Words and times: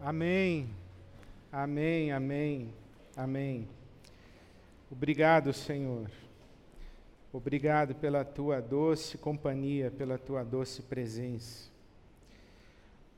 Amém. 0.00 0.70
Amém, 1.50 2.12
amém, 2.12 2.72
amém. 3.16 3.68
Obrigado, 4.90 5.52
Senhor. 5.52 6.08
Obrigado 7.32 7.96
pela 7.96 8.24
tua 8.24 8.60
doce 8.60 9.18
companhia, 9.18 9.90
pela 9.90 10.16
tua 10.16 10.44
doce 10.44 10.82
presença. 10.82 11.68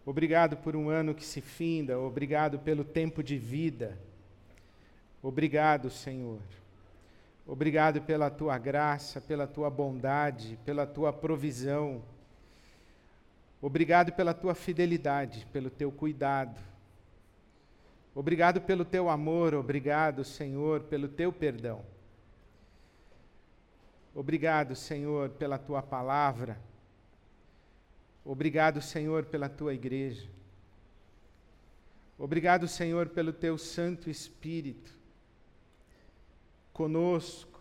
Obrigado 0.06 0.56
por 0.56 0.74
um 0.74 0.88
ano 0.88 1.14
que 1.14 1.24
se 1.24 1.43
finda, 1.43 1.99
obrigado 1.99 2.58
pelo 2.58 2.83
tempo 2.83 3.22
de 3.22 3.37
vida. 3.37 3.99
Obrigado, 5.22 5.90
Senhor. 5.90 6.40
Obrigado 7.47 8.01
pela 8.01 8.31
tua 8.31 8.56
graça, 8.56 9.21
pela 9.21 9.47
tua 9.47 9.69
bondade, 9.69 10.58
pela 10.65 10.87
tua 10.87 11.12
provisão. 11.12 12.03
Obrigado 13.60 14.12
pela 14.12 14.33
tua 14.33 14.54
fidelidade, 14.54 15.47
pelo 15.53 15.69
teu 15.69 15.92
cuidado. 15.92 16.70
Obrigado 18.14 18.60
pelo 18.60 18.84
teu 18.84 19.09
amor, 19.09 19.55
obrigado, 19.55 20.24
Senhor, 20.24 20.82
pelo 20.82 21.09
teu 21.09 21.32
perdão. 21.32 21.84
Obrigado, 24.14 24.74
Senhor, 24.74 25.30
pela 25.30 25.59
tua 25.59 25.80
palavra. 25.80 26.60
Obrigado, 28.24 28.83
Senhor, 28.83 29.24
pela 29.27 29.48
tua 29.48 29.73
igreja. 29.73 30.28
Obrigado, 32.19 32.69
Senhor, 32.69 33.09
pelo 33.09 33.33
teu 33.33 33.56
Santo 33.56 34.11
Espírito 34.11 34.98
conosco, 36.72 37.61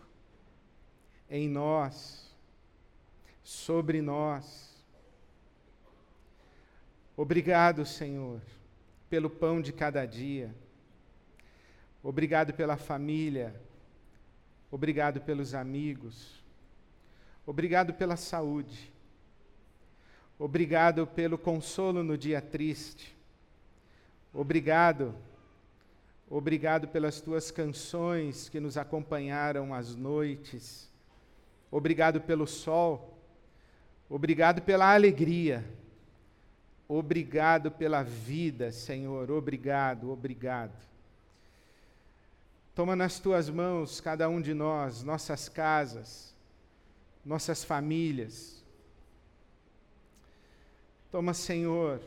em 1.28 1.48
nós, 1.48 2.34
sobre 3.42 4.00
nós. 4.00 4.82
Obrigado, 7.16 7.84
Senhor, 7.84 8.40
pelo 9.10 9.28
pão 9.28 9.60
de 9.60 9.72
cada 9.72 10.06
dia. 10.06 10.54
Obrigado 12.02 12.54
pela 12.54 12.76
família. 12.76 13.60
Obrigado 14.70 15.20
pelos 15.20 15.52
amigos. 15.52 16.40
Obrigado 17.44 17.92
pela 17.92 18.16
saúde. 18.16 18.90
Obrigado 20.38 21.06
pelo 21.08 21.36
consolo 21.36 22.04
no 22.04 22.16
dia 22.16 22.40
triste. 22.40 23.14
Obrigado. 24.32 25.14
Obrigado 26.28 26.86
pelas 26.86 27.20
tuas 27.20 27.50
canções 27.50 28.48
que 28.48 28.60
nos 28.60 28.78
acompanharam 28.78 29.74
às 29.74 29.96
noites. 29.96 30.88
Obrigado 31.68 32.20
pelo 32.20 32.46
sol. 32.46 33.18
Obrigado 34.08 34.62
pela 34.62 34.94
alegria. 34.94 35.64
Obrigado 36.92 37.70
pela 37.70 38.02
vida, 38.02 38.72
Senhor. 38.72 39.30
Obrigado, 39.30 40.10
obrigado. 40.10 40.74
Toma 42.74 42.96
nas 42.96 43.20
tuas 43.20 43.48
mãos 43.48 44.00
cada 44.00 44.28
um 44.28 44.40
de 44.40 44.52
nós, 44.52 45.04
nossas 45.04 45.48
casas, 45.48 46.34
nossas 47.24 47.62
famílias. 47.62 48.64
Toma, 51.12 51.32
Senhor. 51.32 52.00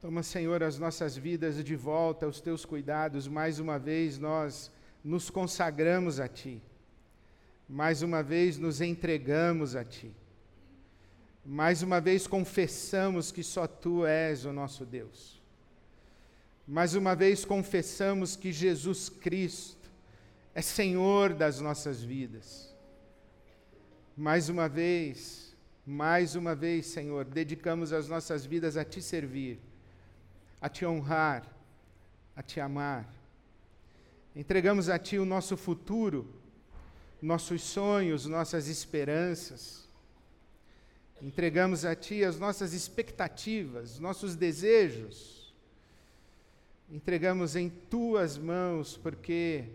Toma, 0.00 0.22
Senhor, 0.22 0.62
as 0.62 0.78
nossas 0.78 1.16
vidas 1.16 1.64
de 1.64 1.74
volta 1.74 2.26
aos 2.26 2.40
teus 2.40 2.64
cuidados. 2.64 3.26
Mais 3.26 3.58
uma 3.58 3.76
vez 3.76 4.20
nós 4.20 4.70
nos 5.02 5.28
consagramos 5.28 6.20
a 6.20 6.28
Ti. 6.28 6.62
Mais 7.68 8.02
uma 8.02 8.22
vez 8.22 8.56
nos 8.56 8.80
entregamos 8.80 9.74
a 9.74 9.84
Ti. 9.84 10.14
Mais 11.44 11.82
uma 11.82 12.00
vez 12.00 12.26
confessamos 12.26 13.32
que 13.32 13.42
só 13.42 13.66
Tu 13.66 14.04
és 14.04 14.44
o 14.44 14.52
nosso 14.52 14.84
Deus. 14.84 15.40
Mais 16.66 16.94
uma 16.94 17.16
vez 17.16 17.44
confessamos 17.44 18.36
que 18.36 18.52
Jesus 18.52 19.08
Cristo 19.08 19.90
é 20.54 20.60
Senhor 20.60 21.32
das 21.32 21.60
nossas 21.60 22.02
vidas. 22.02 22.72
Mais 24.16 24.48
uma 24.48 24.68
vez, 24.68 25.56
mais 25.86 26.34
uma 26.34 26.54
vez, 26.54 26.86
Senhor, 26.86 27.24
dedicamos 27.24 27.92
as 27.92 28.06
nossas 28.06 28.44
vidas 28.44 28.76
a 28.76 28.84
Te 28.84 29.00
servir, 29.00 29.58
a 30.60 30.68
Te 30.68 30.84
honrar, 30.84 31.44
a 32.36 32.42
Te 32.42 32.60
amar. 32.60 33.08
Entregamos 34.36 34.90
a 34.90 34.98
Ti 34.98 35.18
o 35.18 35.24
nosso 35.24 35.56
futuro, 35.56 36.28
nossos 37.20 37.62
sonhos, 37.62 38.26
nossas 38.26 38.68
esperanças 38.68 39.89
Entregamos 41.22 41.84
a 41.84 41.94
Ti 41.94 42.24
as 42.24 42.38
nossas 42.38 42.72
expectativas, 42.72 43.98
nossos 43.98 44.34
desejos. 44.34 45.52
Entregamos 46.90 47.56
em 47.56 47.68
Tuas 47.68 48.38
mãos, 48.38 48.96
porque 48.96 49.66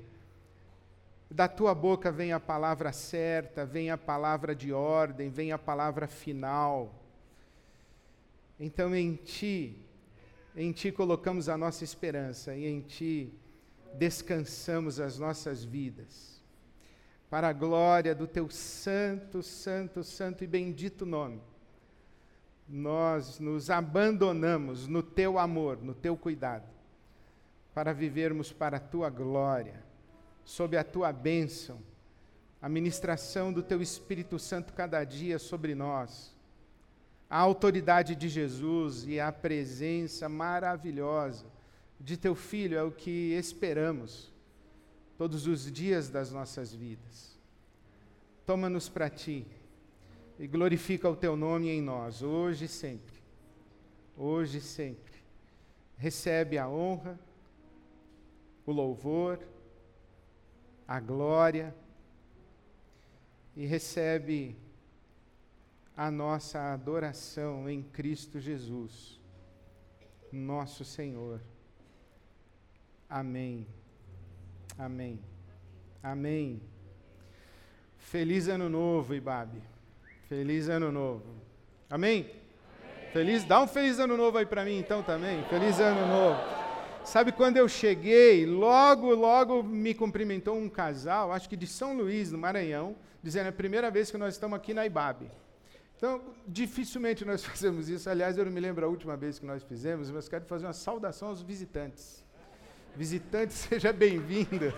da 1.29 1.47
Tua 1.47 1.75
boca 1.75 2.11
vem 2.11 2.34
a 2.34 2.39
palavra 2.39 2.91
certa, 2.91 3.63
vem 3.63 3.91
a 3.91 3.97
palavra 3.97 4.55
de 4.55 4.73
ordem, 4.73 5.29
vem 5.29 5.51
a 5.51 5.57
palavra 5.57 6.07
final. 6.07 6.94
Então 8.59 8.95
em 8.95 9.16
Ti, 9.16 9.78
em 10.55 10.72
Ti 10.72 10.91
colocamos 10.91 11.47
a 11.47 11.55
nossa 11.55 11.84
esperança 11.84 12.55
e 12.55 12.66
em 12.66 12.81
Ti 12.81 13.31
descansamos 13.94 15.00
as 15.00 15.19
nossas 15.19 15.63
vidas 15.63 16.34
para 17.30 17.50
a 17.50 17.53
glória 17.53 18.13
do 18.13 18.28
teu 18.28 18.50
santo, 18.50 19.41
santo, 19.41 20.03
santo 20.03 20.44
e 20.44 20.47
bendito 20.47 21.06
nome. 21.06 21.41
Nós 22.68 23.40
nos 23.40 23.69
abandonamos 23.69 24.88
no 24.88 25.03
teu 25.03 25.38
amor, 25.38 25.81
no 25.81 25.94
teu 25.94 26.16
cuidado, 26.18 26.68
para 27.74 27.94
vivermos 27.94 28.52
para 28.52 28.78
a 28.78 28.80
tua 28.80 29.09
glória, 29.09 29.84
sob 30.44 30.78
a 30.78 30.84
tua 30.84 31.12
bênção, 31.12 31.80
a 32.62 32.69
ministração 32.69 33.52
do 33.52 33.62
teu 33.62 33.81
Espírito 33.81 34.40
Santo 34.40 34.74
cada 34.74 35.03
dia 35.03 35.38
sobre 35.38 35.75
nós, 35.75 36.35
a 37.30 37.38
autoridade 37.38 38.16
de 38.16 38.30
Jesus 38.30 39.06
e 39.06 39.19
a 39.19 39.31
presença 39.31 40.30
maravilhosa 40.30 41.46
de 42.00 42.18
teu 42.18 42.35
Filho 42.35 42.78
é 42.78 42.84
o 42.84 42.91
que 42.91 43.34
esperamos 43.34 44.34
todos 45.18 45.48
os 45.48 45.72
dias 45.72 46.09
das 46.09 46.31
nossas 46.31 46.74
vidas. 46.74 47.38
Toma-nos 48.46 48.90
para 48.90 49.09
ti 49.09 49.46
e 50.38 50.48
glorifica 50.48 51.09
o 51.09 51.16
teu 51.16 51.36
nome 51.36 51.70
em 51.70 51.81
nós, 51.81 52.22
hoje 52.22 52.66
e 52.66 52.68
sempre. 52.68 53.16
Hoje 54.18 54.58
e 54.58 54.62
sempre. 54.62 55.16
Recebe 55.98 56.58
a 56.58 56.68
honra, 56.68 57.20
o 58.66 58.72
louvor, 58.72 59.40
a 60.88 61.00
glória 61.00 61.74
e 63.56 63.66
recebe 63.66 64.56
a 65.96 66.12
nossa 66.12 66.74
adoração 66.74 67.70
em 67.70 67.82
Cristo 67.82 68.40
Jesus, 68.40 69.20
nosso 70.32 70.84
Senhor. 70.84 71.42
Amém. 73.09 73.66
Amém. 74.78 75.19
Amém. 76.03 76.62
Feliz 77.97 78.47
ano 78.47 78.69
novo, 78.69 79.16
Ibabe. 79.16 79.62
Feliz 80.28 80.69
ano 80.69 80.91
novo. 80.91 81.24
Amém? 81.90 82.30
Feliz, 83.14 83.46
dá 83.46 83.62
um 83.62 83.68
feliz 83.68 83.97
ano 84.00 84.18
novo 84.18 84.38
aí 84.38 84.46
para 84.46 84.66
mim 84.66 84.78
então 84.78 85.02
também. 85.02 85.44
Feliz 85.46 85.80
ano 85.80 86.06
novo. 86.06 86.40
Sabe 87.06 87.31
quando 87.31 87.58
eu 87.58 87.69
cheguei, 87.69 88.46
logo, 88.46 89.14
logo 89.14 89.64
me 89.64 89.94
cumprimentou 89.94 90.58
um 90.58 90.68
casal, 90.68 91.31
acho 91.31 91.47
que 91.47 91.56
de 91.56 91.68
São 91.68 91.96
Luís, 91.96 92.31
no 92.31 92.38
Maranhão, 92.38 92.96
dizendo 93.22 93.46
é 93.46 93.50
a 93.50 93.53
primeira 93.53 93.91
vez 93.91 94.09
que 94.09 94.18
nós 94.18 94.34
estamos 94.34 94.58
aqui 94.58 94.74
na 94.74 94.85
Ibabe. 94.85 95.30
Então, 95.96 96.22
dificilmente 96.47 97.24
nós 97.24 97.46
fazemos 97.46 97.88
isso. 97.90 98.09
Aliás, 98.09 98.38
eu 98.38 98.46
não 98.46 98.52
me 98.52 98.59
lembro 98.59 98.85
a 98.85 98.90
última 98.90 99.16
vez 99.16 99.38
que 99.38 99.46
nós 99.46 99.64
fizemos, 99.64 100.09
mas 100.09 100.28
quero 100.28 100.46
fazer 100.46 100.66
uma 100.66 100.73
saudação 100.73 101.29
aos 101.29 101.41
visitantes. 101.41 102.24
Visitante, 102.96 103.52
seja 103.68 103.92
bem-vindo. 103.92 104.74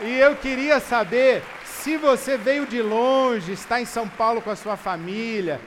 E 0.00 0.18
eu 0.18 0.36
queria 0.36 0.78
saber 0.78 1.42
se 1.64 1.96
você 1.96 2.36
veio 2.36 2.66
de 2.66 2.80
longe, 2.80 3.52
está 3.52 3.80
em 3.80 3.84
São 3.84 4.08
Paulo 4.08 4.40
com 4.40 4.50
a 4.50 4.56
sua 4.56 4.76
família, 4.76 5.60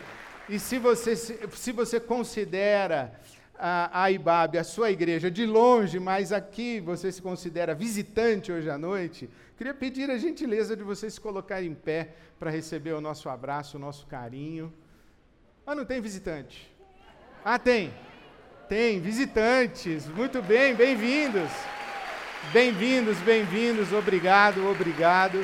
e 0.48 0.58
se 0.58 0.78
você, 0.78 1.16
se 1.16 1.72
você 1.72 2.00
considera 2.00 3.14
a, 3.58 4.04
a 4.04 4.12
Ibabe, 4.12 4.58
a 4.58 4.64
sua 4.64 4.90
igreja, 4.90 5.30
de 5.30 5.46
longe, 5.46 6.00
mas 6.00 6.32
aqui 6.32 6.80
você 6.80 7.12
se 7.12 7.22
considera 7.22 7.76
visitante 7.76 8.52
hoje 8.52 8.70
à 8.70 8.78
noite, 8.78 9.30
queria 9.58 9.74
pedir 9.74 10.10
a 10.10 10.18
gentileza 10.18 10.76
de 10.76 10.84
você 10.84 11.10
se 11.10 11.20
colocar 11.20 11.62
em 11.62 11.76
pé 11.76 12.16
para 12.40 12.50
receber 12.50 12.94
o 12.94 13.02
nosso 13.02 13.28
abraço, 13.28 13.78
o 13.78 13.80
nosso 13.80 14.08
carinho. 14.08 14.74
Ah, 15.66 15.76
não 15.76 15.86
tem 15.86 16.00
visitante? 16.00 16.74
Ah, 17.44 17.60
tem. 17.60 17.94
Tem 18.70 19.00
visitantes. 19.00 20.08
Muito 20.08 20.44
bem, 20.44 20.76
bem-vindos. 20.76 21.50
Bem-vindos, 22.54 23.18
bem-vindos. 23.22 23.92
Obrigado, 23.92 24.64
obrigado. 24.70 25.40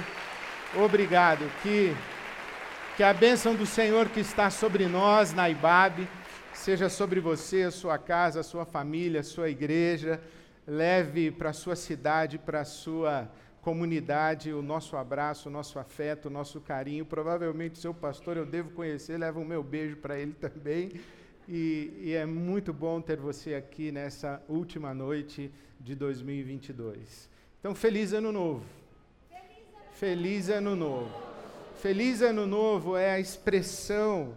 Obrigado. 0.76 1.44
Que 1.64 1.92
que 2.96 3.02
a 3.02 3.12
bênção 3.12 3.56
do 3.56 3.66
Senhor 3.66 4.10
que 4.10 4.20
está 4.20 4.52
sobre 4.52 4.86
nós 4.86 5.34
na 5.34 5.50
IBAB 5.50 6.08
seja 6.54 6.88
sobre 6.88 7.20
você, 7.20 7.64
a 7.64 7.72
sua 7.72 7.98
casa, 7.98 8.42
a 8.42 8.44
sua 8.44 8.64
família, 8.64 9.22
a 9.22 9.24
sua 9.24 9.50
igreja. 9.50 10.22
Leve 10.68 11.32
para 11.32 11.50
a 11.50 11.54
sua 11.54 11.76
cidade, 11.76 12.38
para 12.38 12.62
a 12.62 12.66
sua 12.66 13.28
comunidade 13.60 14.54
o 14.54 14.62
nosso 14.62 14.96
abraço, 14.96 15.50
o 15.50 15.52
nosso 15.52 15.80
afeto, 15.80 16.28
o 16.28 16.30
nosso 16.32 16.62
carinho. 16.62 17.04
Provavelmente 17.04 17.80
seu 17.80 17.92
pastor 17.92 18.38
eu 18.38 18.46
devo 18.46 18.70
conhecer, 18.70 19.18
leva 19.18 19.40
o 19.40 19.46
meu 19.46 19.64
beijo 19.64 19.96
para 19.96 20.16
ele 20.16 20.34
também. 20.34 20.92
E, 21.48 21.92
e, 22.02 22.14
é 22.14 22.26
muito 22.26 22.74
bom 22.74 23.00
ter 23.00 23.18
você 23.18 23.54
aqui 23.54 23.92
nessa 23.92 24.42
última 24.50 24.94
noite 24.94 25.52
de 25.80 25.94
2022. 25.94 27.30
Então, 27.60 27.76
feliz 27.76 28.14
ano 28.14 28.32
novo. 28.32 28.66
Feliz 29.94 30.50
ano 30.50 30.76
novo. 30.76 31.12
Feliz 31.82 32.22
ano 32.22 32.48
novo 32.48 32.98
é 32.98 33.12
a 33.12 33.20
expressão 33.20 34.36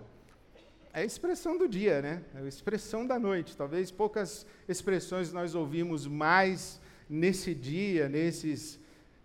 é 0.99 1.03
a 1.03 1.05
expressão 1.05 1.57
do 1.57 1.69
dia, 1.69 2.03
né? 2.03 2.23
É 2.35 2.39
a 2.39 2.49
expressão 2.49 3.07
da 3.07 3.19
noite. 3.19 3.57
Talvez 3.57 3.89
poucas 3.89 4.45
expressões 4.69 5.33
nós 5.33 5.55
ouvimos 5.55 6.09
mais 6.09 6.81
nesse 7.09 7.55
dia, 7.55 8.09
nesses, 8.09 8.81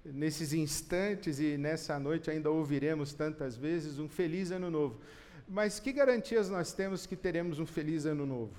nesses 0.05 0.53
instantes 0.53 1.39
e 1.39 1.57
nessa 1.57 1.97
noite 1.99 2.29
ainda 2.29 2.51
ouviremos 2.51 3.13
tantas 3.13 3.55
vezes 3.55 3.97
um 3.97 4.07
feliz 4.07 4.51
ano 4.51 4.69
novo. 4.69 4.99
Mas 5.47 5.79
que 5.79 5.91
garantias 5.91 6.49
nós 6.49 6.73
temos 6.73 7.05
que 7.05 7.15
teremos 7.15 7.59
um 7.59 7.65
feliz 7.65 8.05
ano 8.05 8.25
novo? 8.25 8.53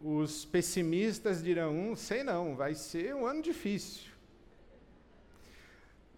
Os 0.00 0.44
pessimistas 0.44 1.42
dirão, 1.42 1.76
hum, 1.76 1.96
sei 1.96 2.22
não, 2.22 2.54
vai 2.54 2.74
ser 2.74 3.14
um 3.14 3.26
ano 3.26 3.42
difícil. 3.42 4.10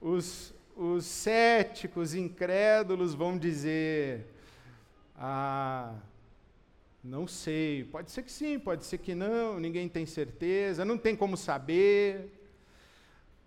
Os 0.00 0.52
os 0.80 1.04
céticos, 1.04 2.14
incrédulos 2.14 3.12
vão 3.12 3.36
dizer: 3.36 4.24
Ah, 5.14 5.94
não 7.04 7.26
sei, 7.26 7.84
pode 7.84 8.10
ser 8.10 8.22
que 8.22 8.32
sim, 8.32 8.58
pode 8.58 8.86
ser 8.86 8.96
que 8.96 9.14
não, 9.14 9.60
ninguém 9.60 9.88
tem 9.90 10.06
certeza, 10.06 10.84
não 10.84 10.96
tem 10.96 11.14
como 11.14 11.36
saber. 11.36 12.39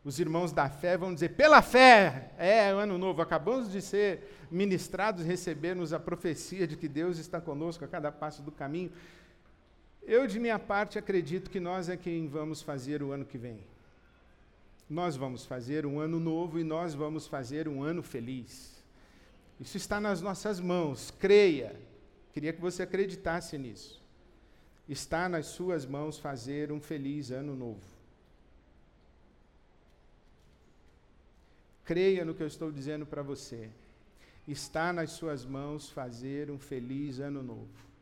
Os 0.04 0.20
irmãos 0.20 0.52
da 0.52 0.70
fé 0.70 0.98
vão 0.98 1.14
dizer: 1.14 1.30
pela 1.30 1.62
fé, 1.62 2.32
é 2.38 2.70
ano 2.70 2.98
novo, 2.98 3.22
acabamos 3.22 3.72
de 3.72 3.82
ser 3.82 4.46
ministrados, 4.52 5.24
recebermos 5.24 5.94
a 5.94 6.00
profecia 6.00 6.68
de 6.68 6.76
que 6.76 6.88
Deus 6.88 7.18
está 7.18 7.40
conosco 7.40 7.86
a 7.86 7.88
cada 7.88 8.12
passo 8.12 8.42
do 8.42 8.52
caminho. 8.52 8.92
Eu, 10.02 10.28
de 10.28 10.40
minha 10.40 10.60
parte, 10.60 11.00
acredito 11.00 11.50
que 11.50 11.60
nós 11.60 11.88
é 11.88 11.96
quem 11.96 12.28
vamos 12.28 12.62
fazer 12.62 13.02
o 13.02 13.12
ano 13.12 13.24
que 13.24 13.38
vem. 13.38 13.64
Nós 14.90 15.16
vamos 15.16 15.46
fazer 15.46 15.86
um 15.86 16.00
ano 16.00 16.20
novo 16.20 16.60
e 16.60 16.64
nós 16.64 16.94
vamos 16.94 17.26
fazer 17.26 17.70
um 17.70 17.82
ano 17.82 18.04
feliz. 18.04 18.84
Isso 19.60 19.78
está 19.78 20.02
nas 20.02 20.22
nossas 20.22 20.60
mãos, 20.60 21.12
creia. 21.18 21.74
Queria 22.34 22.52
que 22.52 22.60
você 22.60 22.84
acreditasse 22.84 23.58
nisso. 23.58 24.04
Está 24.90 25.30
nas 25.30 25.46
suas 25.46 25.86
mãos 25.86 26.20
fazer 26.20 26.72
um 26.72 26.82
feliz 26.82 27.32
ano 27.32 27.56
novo. 27.56 27.93
Creia 31.86 32.24
no 32.24 32.34
que 32.34 32.42
eu 32.42 32.48
estou 32.48 32.72
dizendo 32.72 33.06
para 33.06 33.22
você. 33.22 33.70
Está 34.48 34.92
nas 34.94 35.12
suas 35.12 35.46
mãos 35.46 35.90
fazer 35.90 36.50
um 36.52 36.60
feliz 36.60 37.20
ano 37.20 37.42
novo. 37.42 37.94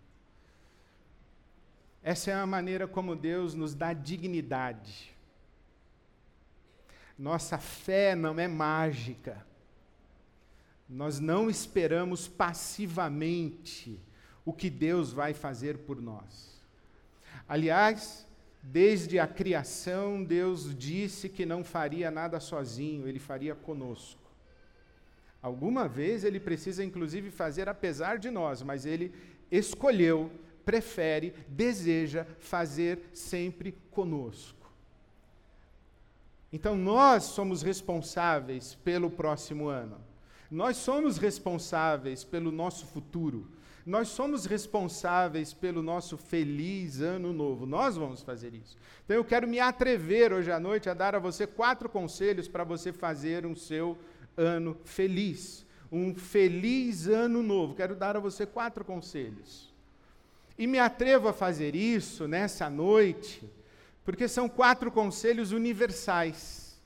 Essa 2.04 2.32
é 2.32 2.34
a 2.34 2.46
maneira 2.46 2.88
como 2.88 3.16
Deus 3.16 3.54
nos 3.54 3.76
dá 3.76 3.94
dignidade. 3.94 5.16
Nossa 7.18 7.58
fé 7.60 8.16
não 8.16 8.40
é 8.40 8.48
mágica. 8.48 9.46
Nós 10.90 11.20
não 11.20 11.50
esperamos 11.50 12.28
passivamente 12.28 14.00
o 14.44 14.52
que 14.52 14.70
Deus 14.70 15.14
vai 15.14 15.34
fazer 15.34 15.78
por 15.80 16.02
nós. 16.02 16.60
Aliás, 17.48 18.26
desde 18.62 19.20
a 19.20 19.28
criação, 19.28 20.24
Deus 20.24 20.76
disse 20.78 21.28
que 21.28 21.46
não 21.46 21.64
faria 21.64 22.12
nada 22.12 22.40
sozinho, 22.40 23.08
ele 23.08 23.20
faria 23.20 23.56
conosco. 23.56 24.22
Alguma 25.42 25.88
vez 25.88 26.24
ele 26.24 26.40
precisa, 26.40 26.84
inclusive, 26.84 27.32
fazer 27.32 27.68
apesar 27.68 28.20
de 28.20 28.30
nós, 28.30 28.62
mas 28.62 28.86
ele 28.86 29.12
escolheu, 29.52 30.32
prefere, 30.64 31.34
deseja 31.48 32.26
fazer 32.40 33.10
sempre 33.12 33.76
conosco. 33.90 34.72
Então 36.54 36.76
nós 36.76 37.24
somos 37.24 37.62
responsáveis 37.62 38.76
pelo 38.84 39.10
próximo 39.10 39.68
ano. 39.68 39.98
Nós 40.50 40.78
somos 40.78 41.18
responsáveis 41.18 42.24
pelo 42.24 42.52
nosso 42.52 42.86
futuro. 42.86 43.48
Nós 43.86 44.10
somos 44.10 44.46
responsáveis 44.46 45.54
pelo 45.54 45.82
nosso 45.82 46.18
feliz 46.18 47.02
ano 47.02 47.34
novo. 47.34 47.66
Nós 47.66 47.98
vamos 47.98 48.22
fazer 48.22 48.54
isso. 48.54 48.78
Então 49.04 49.18
eu 49.18 49.26
quero 49.26 49.48
me 49.48 49.60
atrever 49.60 50.32
hoje 50.32 50.52
à 50.52 50.60
noite 50.60 50.90
a 50.90 50.94
dar 50.94 51.16
a 51.16 51.20
você 51.20 51.48
quatro 51.48 51.90
conselhos 51.90 52.48
para 52.48 52.64
você 52.64 52.94
fazer 52.94 53.46
um 53.46 53.56
seu 53.56 53.98
ano 54.38 54.78
feliz. 54.86 55.66
Um 55.92 56.16
feliz 56.16 57.08
ano 57.08 57.42
novo. 57.42 57.76
Quero 57.76 57.96
dar 57.96 58.16
a 58.16 58.20
você 58.20 58.46
quatro 58.46 58.86
conselhos. 58.86 59.74
E 60.58 60.68
me 60.68 60.80
atrevo 60.80 61.28
a 61.28 61.34
fazer 61.34 61.76
isso 61.76 62.28
nessa 62.28 62.70
noite 62.70 63.50
porque 64.04 64.28
são 64.28 64.50
quatro 64.50 64.92
conselhos 64.92 65.52
universais. 65.52 66.80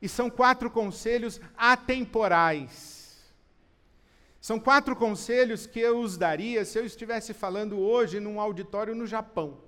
E 0.00 0.08
são 0.08 0.30
quatro 0.30 0.70
conselhos 0.70 1.40
atemporais. 1.56 2.99
São 4.40 4.58
quatro 4.58 4.96
conselhos 4.96 5.66
que 5.66 5.78
eu 5.78 6.00
os 6.00 6.16
daria 6.16 6.64
se 6.64 6.78
eu 6.78 6.86
estivesse 6.86 7.34
falando 7.34 7.78
hoje 7.78 8.18
num 8.18 8.40
auditório 8.40 8.94
no 8.94 9.06
Japão. 9.06 9.58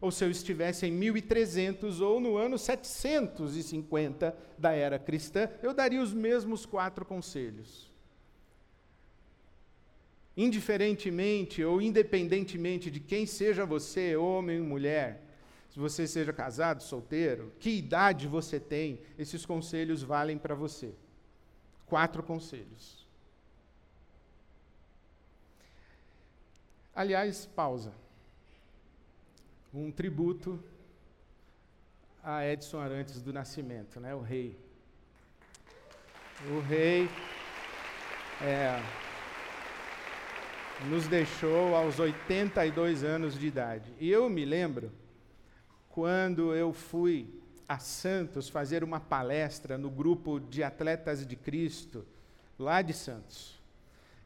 Ou 0.00 0.10
se 0.10 0.22
eu 0.22 0.30
estivesse 0.30 0.86
em 0.86 0.92
1300 0.92 2.02
ou 2.02 2.20
no 2.20 2.36
ano 2.36 2.58
750 2.58 4.36
da 4.58 4.72
era 4.72 4.98
cristã, 4.98 5.48
eu 5.62 5.72
daria 5.72 6.02
os 6.02 6.12
mesmos 6.12 6.66
quatro 6.66 7.06
conselhos. 7.06 7.90
Indiferentemente 10.36 11.64
ou 11.64 11.80
independentemente 11.80 12.90
de 12.90 13.00
quem 13.00 13.24
seja 13.24 13.64
você, 13.64 14.16
homem 14.16 14.60
ou 14.60 14.66
mulher, 14.66 15.22
se 15.70 15.78
você 15.78 16.06
seja 16.06 16.32
casado, 16.32 16.82
solteiro, 16.82 17.52
que 17.58 17.70
idade 17.70 18.28
você 18.28 18.60
tem, 18.60 19.00
esses 19.18 19.46
conselhos 19.46 20.02
valem 20.02 20.36
para 20.36 20.54
você. 20.54 20.94
Quatro 21.86 22.22
conselhos. 22.22 23.03
Aliás, 26.94 27.46
pausa. 27.46 27.92
Um 29.72 29.90
tributo 29.90 30.62
a 32.22 32.46
Edson 32.46 32.78
Arantes 32.78 33.20
do 33.20 33.32
Nascimento, 33.32 33.98
né? 33.98 34.14
o 34.14 34.20
rei. 34.20 34.56
O 36.50 36.60
rei 36.60 37.08
é, 38.40 38.80
nos 40.88 41.06
deixou 41.08 41.74
aos 41.74 41.98
82 41.98 43.02
anos 43.02 43.38
de 43.38 43.46
idade. 43.46 43.92
E 43.98 44.10
eu 44.10 44.30
me 44.30 44.44
lembro 44.44 44.92
quando 45.88 46.54
eu 46.54 46.72
fui 46.72 47.28
a 47.68 47.78
Santos 47.78 48.48
fazer 48.48 48.84
uma 48.84 49.00
palestra 49.00 49.76
no 49.76 49.90
grupo 49.90 50.38
de 50.38 50.62
atletas 50.62 51.26
de 51.26 51.34
Cristo, 51.34 52.06
lá 52.58 52.82
de 52.82 52.92
Santos. 52.92 53.60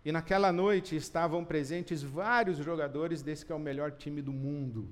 E 0.04 0.12
naquela 0.12 0.52
noite 0.52 0.96
estavam 0.96 1.44
presentes 1.44 2.02
vários 2.02 2.58
jogadores 2.58 3.22
desse 3.22 3.44
que 3.44 3.52
é 3.52 3.54
o 3.54 3.58
melhor 3.58 3.92
time 3.92 4.22
do 4.22 4.32
mundo. 4.32 4.88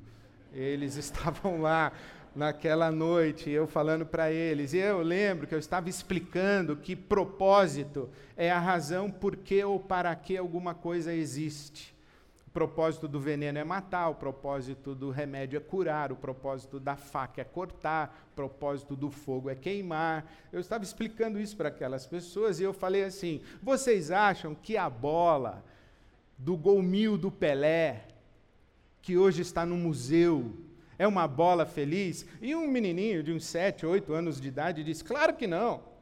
Eles 0.52 0.96
estavam 0.98 1.60
lá 1.60 1.92
naquela 2.34 2.92
noite, 2.92 3.48
eu 3.48 3.66
falando 3.66 4.04
para 4.04 4.30
eles. 4.30 4.74
E 4.74 4.78
eu 4.78 5.00
lembro 5.00 5.46
que 5.46 5.54
eu 5.54 5.58
estava 5.58 5.88
explicando 5.88 6.76
que 6.76 6.94
propósito 6.94 8.10
é 8.36 8.50
a 8.50 8.58
razão 8.58 9.10
por 9.10 9.36
que 9.36 9.64
ou 9.64 9.80
para 9.80 10.14
que 10.14 10.36
alguma 10.36 10.74
coisa 10.74 11.14
existe 11.14 11.95
propósito 12.56 13.06
do 13.06 13.20
veneno 13.20 13.58
é 13.58 13.64
matar, 13.64 14.08
o 14.08 14.14
propósito 14.14 14.94
do 14.94 15.10
remédio 15.10 15.58
é 15.58 15.60
curar, 15.60 16.10
o 16.10 16.16
propósito 16.16 16.80
da 16.80 16.96
faca 16.96 17.42
é 17.42 17.44
cortar, 17.44 18.30
o 18.32 18.34
propósito 18.34 18.96
do 18.96 19.10
fogo 19.10 19.50
é 19.50 19.54
queimar. 19.54 20.24
Eu 20.50 20.58
estava 20.58 20.82
explicando 20.82 21.38
isso 21.38 21.54
para 21.54 21.68
aquelas 21.68 22.06
pessoas 22.06 22.58
e 22.58 22.62
eu 22.62 22.72
falei 22.72 23.04
assim: 23.04 23.42
vocês 23.62 24.10
acham 24.10 24.54
que 24.54 24.74
a 24.74 24.88
bola 24.88 25.62
do 26.38 26.56
gol 26.56 26.80
mil 26.80 27.18
do 27.18 27.30
Pelé, 27.30 28.06
que 29.02 29.18
hoje 29.18 29.42
está 29.42 29.66
no 29.66 29.76
museu, 29.76 30.56
é 30.98 31.06
uma 31.06 31.28
bola 31.28 31.66
feliz? 31.66 32.24
E 32.40 32.54
um 32.54 32.66
menininho 32.66 33.22
de 33.22 33.32
uns 33.32 33.44
7, 33.44 33.84
8 33.84 34.14
anos 34.14 34.40
de 34.40 34.48
idade 34.48 34.82
disse: 34.82 35.04
claro 35.04 35.34
que 35.34 35.46
não 35.46 35.95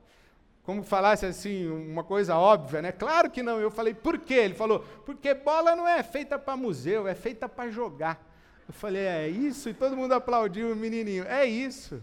como 0.64 0.83
falasse 0.83 1.26
assim, 1.26 1.68
uma 1.68 2.02
coisa 2.02 2.37
óbvia, 2.37 2.80
né? 2.80 2.90
Claro 2.90 3.30
que 3.30 3.42
não. 3.42 3.61
Eu 3.61 3.71
falei, 3.71 3.92
por 3.92 4.18
quê? 4.18 4.35
Ele 4.35 4.54
falou, 4.54 4.80
porque 5.04 5.35
bola 5.35 5.76
não 5.76 5.87
é 5.87 6.02
feita 6.02 6.38
para 6.38 6.56
museu, 6.56 7.06
é 7.06 7.14
feita 7.14 7.47
para 7.47 7.71
jogar. 7.71 8.18
Eu 8.66 8.73
falei, 8.73 9.02
é 9.02 9.28
isso? 9.28 9.68
E 9.68 9.75
todo 9.75 9.94
mundo 9.94 10.12
aplaudiu 10.12 10.73
o 10.73 10.76
menininho. 10.76 11.25
É 11.25 11.44
isso. 11.44 12.02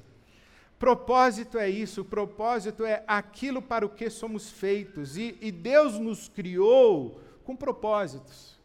Propósito 0.77 1.57
é 1.57 1.67
isso. 1.67 2.05
Propósito 2.05 2.85
é 2.85 3.03
aquilo 3.07 3.63
para 3.63 3.83
o 3.83 3.89
que 3.89 4.11
somos 4.11 4.51
feitos. 4.51 5.17
E, 5.17 5.35
e 5.41 5.51
Deus 5.51 5.97
nos 5.97 6.29
criou 6.29 7.19
com 7.43 7.55
propósitos. 7.55 8.59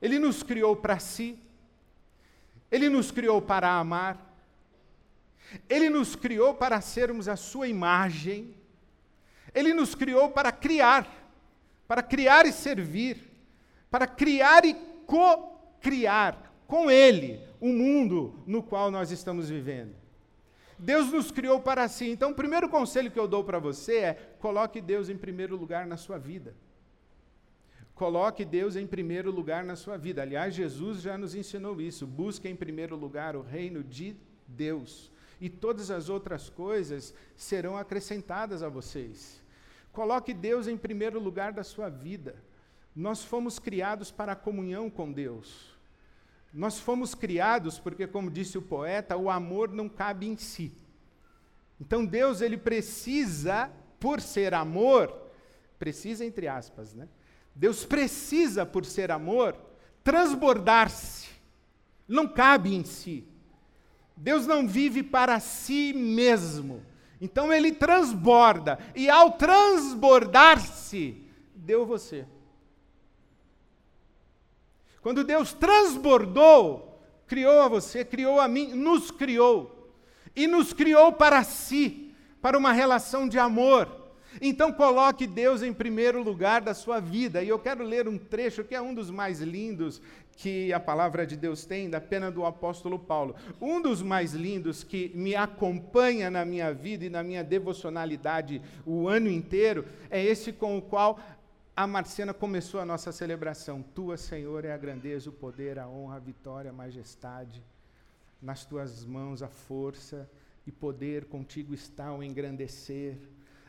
Ele 0.00 0.18
nos 0.18 0.42
criou 0.42 0.76
para 0.76 0.98
si, 0.98 1.38
ele 2.70 2.90
nos 2.90 3.10
criou 3.10 3.40
para 3.40 3.78
amar, 3.78 4.36
ele 5.70 5.88
nos 5.88 6.14
criou 6.14 6.52
para 6.52 6.82
sermos 6.82 7.28
a 7.28 7.36
sua 7.36 7.66
imagem, 7.66 8.54
ele 9.56 9.72
nos 9.72 9.94
criou 9.94 10.28
para 10.28 10.52
criar, 10.52 11.10
para 11.88 12.02
criar 12.02 12.44
e 12.44 12.52
servir, 12.52 13.16
para 13.90 14.06
criar 14.06 14.66
e 14.66 14.74
co-criar 15.06 16.52
com 16.66 16.90
ele 16.90 17.40
o 17.58 17.68
mundo 17.68 18.38
no 18.46 18.62
qual 18.62 18.90
nós 18.90 19.10
estamos 19.10 19.48
vivendo. 19.48 19.94
Deus 20.78 21.10
nos 21.10 21.30
criou 21.30 21.58
para 21.58 21.88
si. 21.88 22.06
Então, 22.10 22.32
o 22.32 22.34
primeiro 22.34 22.68
conselho 22.68 23.10
que 23.10 23.18
eu 23.18 23.26
dou 23.26 23.42
para 23.42 23.58
você 23.58 23.96
é: 23.96 24.14
coloque 24.38 24.78
Deus 24.78 25.08
em 25.08 25.16
primeiro 25.16 25.56
lugar 25.56 25.86
na 25.86 25.96
sua 25.96 26.18
vida. 26.18 26.54
Coloque 27.94 28.44
Deus 28.44 28.76
em 28.76 28.86
primeiro 28.86 29.30
lugar 29.30 29.64
na 29.64 29.74
sua 29.74 29.96
vida. 29.96 30.20
Aliás, 30.20 30.54
Jesus 30.54 31.00
já 31.00 31.16
nos 31.16 31.34
ensinou 31.34 31.80
isso. 31.80 32.06
Busque 32.06 32.46
em 32.46 32.54
primeiro 32.54 32.94
lugar 32.94 33.34
o 33.34 33.40
reino 33.40 33.82
de 33.82 34.14
Deus. 34.46 35.10
E 35.40 35.48
todas 35.48 35.90
as 35.90 36.10
outras 36.10 36.50
coisas 36.50 37.14
serão 37.34 37.74
acrescentadas 37.74 38.62
a 38.62 38.68
vocês. 38.68 39.45
Coloque 39.96 40.34
Deus 40.34 40.68
em 40.68 40.76
primeiro 40.76 41.18
lugar 41.18 41.54
da 41.54 41.64
sua 41.64 41.88
vida. 41.88 42.36
Nós 42.94 43.24
fomos 43.24 43.58
criados 43.58 44.10
para 44.10 44.32
a 44.32 44.36
comunhão 44.36 44.90
com 44.90 45.10
Deus. 45.10 45.74
Nós 46.52 46.78
fomos 46.78 47.14
criados 47.14 47.78
porque, 47.78 48.06
como 48.06 48.30
disse 48.30 48.58
o 48.58 48.62
poeta, 48.62 49.16
o 49.16 49.30
amor 49.30 49.72
não 49.72 49.88
cabe 49.88 50.26
em 50.26 50.36
si. 50.36 50.70
Então 51.80 52.04
Deus 52.04 52.42
ele 52.42 52.58
precisa, 52.58 53.70
por 53.98 54.20
ser 54.20 54.52
amor, 54.52 55.16
precisa 55.78 56.26
entre 56.26 56.46
aspas, 56.46 56.92
né? 56.92 57.08
Deus 57.54 57.86
precisa, 57.86 58.66
por 58.66 58.84
ser 58.84 59.10
amor, 59.10 59.56
transbordar-se. 60.04 61.30
Não 62.06 62.28
cabe 62.28 62.74
em 62.74 62.84
si. 62.84 63.26
Deus 64.14 64.46
não 64.46 64.68
vive 64.68 65.02
para 65.02 65.40
si 65.40 65.94
mesmo. 65.94 66.82
Então 67.20 67.52
ele 67.52 67.72
transborda. 67.72 68.78
E 68.94 69.08
ao 69.08 69.32
transbordar-se, 69.32 71.22
deu 71.54 71.86
você. 71.86 72.26
Quando 75.02 75.24
Deus 75.24 75.52
transbordou, 75.52 77.00
criou 77.26 77.60
a 77.60 77.68
você, 77.68 78.04
criou 78.04 78.40
a 78.40 78.48
mim, 78.48 78.72
nos 78.72 79.10
criou. 79.10 79.92
E 80.34 80.46
nos 80.46 80.72
criou 80.72 81.12
para 81.12 81.42
si, 81.44 82.14
para 82.42 82.58
uma 82.58 82.72
relação 82.72 83.28
de 83.28 83.38
amor. 83.38 84.05
Então 84.40 84.72
coloque 84.72 85.26
Deus 85.26 85.62
em 85.62 85.72
primeiro 85.72 86.22
lugar 86.22 86.60
da 86.60 86.74
sua 86.74 87.00
vida. 87.00 87.42
E 87.42 87.48
eu 87.48 87.58
quero 87.58 87.84
ler 87.84 88.08
um 88.08 88.18
trecho 88.18 88.64
que 88.64 88.74
é 88.74 88.80
um 88.80 88.94
dos 88.94 89.10
mais 89.10 89.40
lindos 89.40 90.00
que 90.36 90.70
a 90.72 90.78
palavra 90.78 91.26
de 91.26 91.34
Deus 91.34 91.64
tem, 91.64 91.88
da 91.88 92.00
pena 92.00 92.30
do 92.30 92.44
apóstolo 92.44 92.98
Paulo. 92.98 93.34
Um 93.60 93.80
dos 93.80 94.02
mais 94.02 94.34
lindos 94.34 94.84
que 94.84 95.10
me 95.14 95.34
acompanha 95.34 96.30
na 96.30 96.44
minha 96.44 96.72
vida 96.74 97.06
e 97.06 97.10
na 97.10 97.22
minha 97.22 97.42
devocionalidade 97.42 98.60
o 98.84 99.08
ano 99.08 99.30
inteiro 99.30 99.86
é 100.10 100.22
esse 100.22 100.52
com 100.52 100.76
o 100.76 100.82
qual 100.82 101.18
a 101.74 101.86
Marciana 101.86 102.32
começou 102.32 102.80
a 102.80 102.84
nossa 102.84 103.12
celebração. 103.12 103.82
Tua, 103.82 104.16
Senhor, 104.16 104.64
é 104.64 104.72
a 104.72 104.78
grandeza, 104.78 105.28
o 105.28 105.32
poder, 105.32 105.78
a 105.78 105.88
honra, 105.88 106.16
a 106.16 106.20
vitória, 106.20 106.70
a 106.70 106.74
majestade. 106.74 107.62
Nas 108.40 108.64
tuas 108.64 109.04
mãos 109.04 109.42
a 109.42 109.48
força 109.48 110.28
e 110.66 110.72
poder, 110.72 111.26
contigo 111.26 111.74
está 111.74 112.12
o 112.14 112.22
engrandecer, 112.22 113.18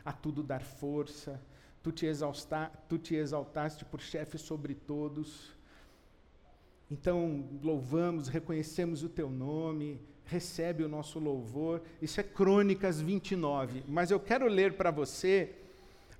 a 0.07 0.13
tudo 0.13 0.41
dar 0.41 0.61
força. 0.61 1.37
Tu 1.83 1.91
te, 1.91 2.05
exalta, 2.05 2.71
tu 2.87 2.97
te 2.97 3.13
exaltaste 3.13 3.83
por 3.83 3.99
chefe 3.99 4.37
sobre 4.37 4.73
todos. 4.73 5.53
Então, 6.89 7.45
louvamos, 7.61 8.29
reconhecemos 8.29 9.03
o 9.03 9.09
teu 9.09 9.29
nome, 9.29 9.99
recebe 10.23 10.81
o 10.81 10.87
nosso 10.87 11.19
louvor. 11.19 11.81
Isso 12.01 12.21
é 12.21 12.23
Crônicas 12.23 13.01
29. 13.01 13.83
Mas 13.85 14.09
eu 14.09 14.17
quero 14.17 14.47
ler 14.47 14.77
para 14.77 14.91
você 14.91 15.53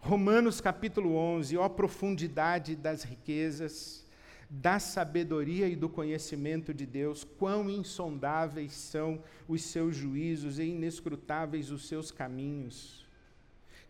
Romanos 0.01 0.59
capítulo 0.59 1.15
11, 1.15 1.55
ó 1.55 1.69
profundidade 1.69 2.75
das 2.75 3.03
riquezas, 3.03 4.05
da 4.49 4.79
sabedoria 4.79 5.69
e 5.69 5.77
do 5.77 5.87
conhecimento 5.87 6.73
de 6.73 6.85
Deus, 6.85 7.23
quão 7.23 7.69
insondáveis 7.69 8.73
são 8.73 9.23
os 9.47 9.63
seus 9.63 9.95
juízos 9.95 10.59
e 10.59 10.63
inescrutáveis 10.63 11.71
os 11.71 11.87
seus 11.87 12.11
caminhos. 12.11 13.06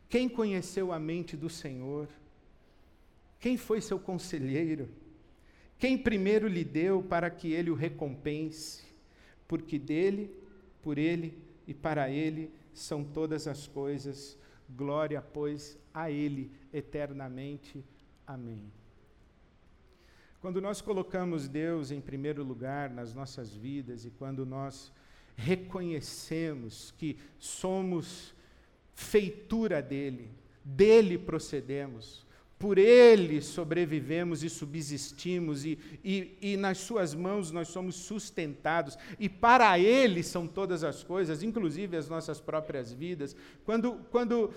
Quem 0.09 0.29
conheceu 0.29 0.91
a 0.91 0.99
mente 0.99 1.35
do 1.35 1.49
Senhor? 1.49 2.07
Quem 3.39 3.57
foi 3.57 3.81
seu 3.81 3.99
conselheiro? 3.99 4.89
Quem 5.77 5.97
primeiro 5.97 6.47
lhe 6.47 6.63
deu 6.63 7.03
para 7.03 7.29
que 7.29 7.51
ele 7.51 7.69
o 7.69 7.75
recompense? 7.75 8.83
Porque 9.47 9.77
dele, 9.77 10.31
por 10.81 10.97
ele 10.97 11.37
e 11.67 11.73
para 11.73 12.09
ele 12.09 12.51
são 12.73 13.03
todas 13.03 13.47
as 13.47 13.67
coisas. 13.67 14.37
Glória, 14.69 15.21
pois, 15.21 15.77
a 15.93 16.11
Ele 16.11 16.51
eternamente. 16.71 17.83
Amém. 18.25 18.71
Quando 20.39 20.61
nós 20.61 20.81
colocamos 20.81 21.47
Deus 21.47 21.89
em 21.91 21.99
primeiro 21.99 22.43
lugar 22.43 22.89
nas 22.89 23.13
nossas 23.13 23.55
vidas 23.55 24.05
e 24.05 24.11
quando 24.11 24.45
nós 24.45 24.91
reconhecemos 25.35 26.93
que 26.97 27.17
somos 27.39 28.35
feitura 28.97 29.79
dele, 29.79 30.31
dele 30.65 31.19
procedemos, 31.19 32.25
por 32.57 32.79
Ele 32.79 33.39
sobrevivemos 33.43 34.43
e 34.43 34.49
subsistimos, 34.49 35.63
e, 35.63 35.77
e, 36.03 36.35
e, 36.41 36.57
nas 36.57 36.79
Suas 36.79 37.13
mãos 37.13 37.51
nós 37.51 37.67
somos 37.67 37.95
sustentados, 37.95 38.97
e 39.19 39.29
para 39.29 39.77
Ele 39.77 40.23
são 40.23 40.47
todas 40.47 40.83
as 40.83 41.03
coisas, 41.03 41.43
inclusive 41.43 41.95
as 41.95 42.09
nossas 42.09 42.41
próprias 42.41 42.91
vidas. 42.91 43.35
Quando, 43.63 43.99
quando 44.09 44.51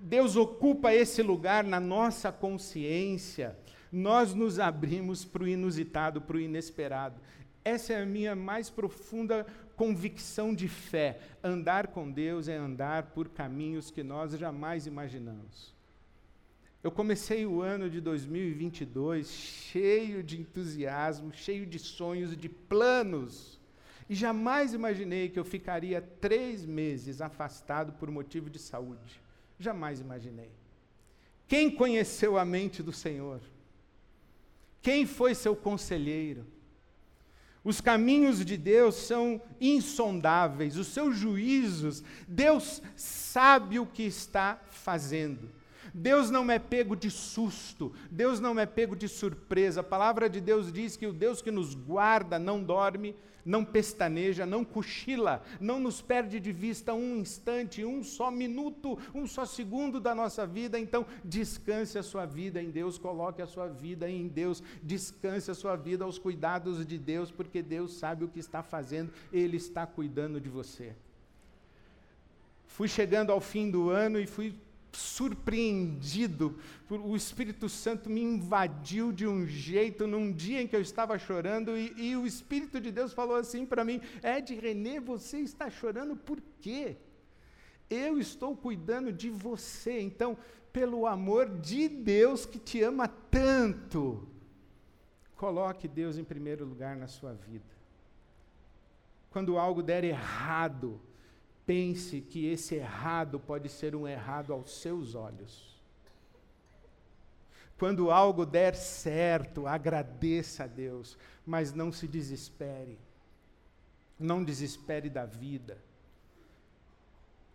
Deus 0.00 0.34
ocupa 0.34 0.92
esse 0.92 1.22
lugar 1.22 1.62
na 1.62 1.78
nossa 1.78 2.32
consciência, 2.32 3.56
nós 3.92 4.34
nos 4.34 4.58
abrimos 4.58 5.24
para 5.24 5.44
o 5.44 5.48
inusitado, 5.48 6.20
para 6.20 6.36
o 6.36 6.40
inesperado. 6.40 7.20
Essa 7.64 7.92
é 7.92 8.02
a 8.02 8.06
minha 8.06 8.34
mais 8.34 8.68
profunda 8.68 9.46
convicção 9.76 10.54
de 10.54 10.68
fé. 10.68 11.20
Andar 11.42 11.88
com 11.88 12.10
Deus 12.10 12.48
é 12.48 12.56
andar 12.56 13.04
por 13.14 13.28
caminhos 13.28 13.90
que 13.90 14.02
nós 14.02 14.32
jamais 14.32 14.86
imaginamos. 14.86 15.74
Eu 16.82 16.90
comecei 16.90 17.46
o 17.46 17.62
ano 17.62 17.88
de 17.88 18.00
2022 18.00 19.26
cheio 19.26 20.22
de 20.22 20.38
entusiasmo, 20.38 21.32
cheio 21.32 21.64
de 21.64 21.78
sonhos, 21.78 22.36
de 22.36 22.48
planos. 22.48 23.58
E 24.08 24.14
jamais 24.14 24.74
imaginei 24.74 25.30
que 25.30 25.38
eu 25.38 25.44
ficaria 25.44 26.02
três 26.02 26.66
meses 26.66 27.22
afastado 27.22 27.94
por 27.94 28.10
motivo 28.10 28.50
de 28.50 28.58
saúde. 28.58 29.22
Jamais 29.58 29.98
imaginei. 29.98 30.50
Quem 31.48 31.70
conheceu 31.70 32.36
a 32.36 32.44
mente 32.44 32.82
do 32.82 32.92
Senhor? 32.92 33.40
Quem 34.82 35.06
foi 35.06 35.34
seu 35.34 35.56
conselheiro? 35.56 36.46
Os 37.64 37.80
caminhos 37.80 38.44
de 38.44 38.58
Deus 38.58 38.94
são 38.94 39.40
insondáveis, 39.58 40.76
os 40.76 40.88
seus 40.88 41.16
juízos, 41.16 42.04
Deus 42.28 42.82
sabe 42.94 43.78
o 43.78 43.86
que 43.86 44.02
está 44.02 44.60
fazendo. 44.70 45.50
Deus 45.96 46.28
não 46.28 46.50
é 46.50 46.58
pego 46.58 46.96
de 46.96 47.08
susto, 47.08 47.92
Deus 48.10 48.40
não 48.40 48.58
é 48.58 48.66
pego 48.66 48.96
de 48.96 49.08
surpresa. 49.08 49.80
A 49.80 49.84
palavra 49.84 50.28
de 50.28 50.40
Deus 50.40 50.72
diz 50.72 50.96
que 50.96 51.06
o 51.06 51.12
Deus 51.12 51.40
que 51.40 51.52
nos 51.52 51.72
guarda 51.72 52.36
não 52.36 52.60
dorme, 52.60 53.14
não 53.44 53.64
pestaneja, 53.64 54.44
não 54.44 54.64
cochila, 54.64 55.44
não 55.60 55.78
nos 55.78 56.02
perde 56.02 56.40
de 56.40 56.50
vista 56.50 56.92
um 56.92 57.18
instante, 57.18 57.84
um 57.84 58.02
só 58.02 58.28
minuto, 58.28 58.98
um 59.14 59.24
só 59.24 59.44
segundo 59.44 60.00
da 60.00 60.16
nossa 60.16 60.44
vida. 60.44 60.80
Então, 60.80 61.06
descanse 61.22 61.96
a 61.96 62.02
sua 62.02 62.26
vida 62.26 62.60
em 62.60 62.70
Deus, 62.70 62.98
coloque 62.98 63.40
a 63.40 63.46
sua 63.46 63.68
vida 63.68 64.10
em 64.10 64.26
Deus, 64.26 64.64
descanse 64.82 65.48
a 65.48 65.54
sua 65.54 65.76
vida 65.76 66.04
aos 66.04 66.18
cuidados 66.18 66.84
de 66.84 66.98
Deus, 66.98 67.30
porque 67.30 67.62
Deus 67.62 67.94
sabe 67.94 68.24
o 68.24 68.28
que 68.28 68.40
está 68.40 68.64
fazendo, 68.64 69.12
Ele 69.32 69.56
está 69.58 69.86
cuidando 69.86 70.40
de 70.40 70.48
você. 70.48 70.92
Fui 72.66 72.88
chegando 72.88 73.30
ao 73.30 73.40
fim 73.40 73.70
do 73.70 73.90
ano 73.90 74.18
e 74.18 74.26
fui 74.26 74.52
surpreendido, 74.96 76.58
o 76.88 77.16
Espírito 77.16 77.68
Santo 77.68 78.08
me 78.08 78.22
invadiu 78.22 79.12
de 79.12 79.26
um 79.26 79.46
jeito 79.46 80.06
num 80.06 80.32
dia 80.32 80.62
em 80.62 80.66
que 80.66 80.76
eu 80.76 80.80
estava 80.80 81.18
chorando, 81.18 81.76
e, 81.76 81.92
e 81.96 82.16
o 82.16 82.26
Espírito 82.26 82.80
de 82.80 82.90
Deus 82.90 83.12
falou 83.12 83.36
assim 83.36 83.66
para 83.66 83.84
mim: 83.84 84.00
Ed 84.22 84.54
René, 84.54 85.00
você 85.00 85.38
está 85.38 85.70
chorando 85.70 86.16
por 86.16 86.40
quê? 86.60 86.96
Eu 87.88 88.18
estou 88.18 88.56
cuidando 88.56 89.12
de 89.12 89.28
você, 89.30 90.00
então, 90.00 90.36
pelo 90.72 91.06
amor 91.06 91.48
de 91.60 91.88
Deus 91.88 92.46
que 92.46 92.58
te 92.58 92.82
ama 92.82 93.06
tanto, 93.06 94.28
coloque 95.36 95.86
Deus 95.86 96.16
em 96.16 96.24
primeiro 96.24 96.64
lugar 96.64 96.96
na 96.96 97.06
sua 97.06 97.32
vida. 97.32 97.74
Quando 99.30 99.58
algo 99.58 99.82
der 99.82 100.04
errado, 100.04 101.00
pense 101.66 102.20
que 102.20 102.46
esse 102.46 102.74
errado 102.74 103.38
pode 103.38 103.68
ser 103.68 103.94
um 103.94 104.06
errado 104.06 104.52
aos 104.52 104.80
seus 104.80 105.14
olhos. 105.14 105.74
Quando 107.78 108.10
algo 108.10 108.46
der 108.46 108.74
certo, 108.74 109.66
agradeça 109.66 110.64
a 110.64 110.66
Deus, 110.66 111.18
mas 111.44 111.72
não 111.72 111.90
se 111.90 112.06
desespere. 112.06 112.98
Não 114.18 114.44
desespere 114.44 115.10
da 115.10 115.26
vida. 115.26 115.76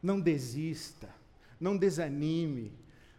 Não 0.04 0.20
desista. 0.20 1.10
Não 1.60 1.78
desanime. 1.78 2.74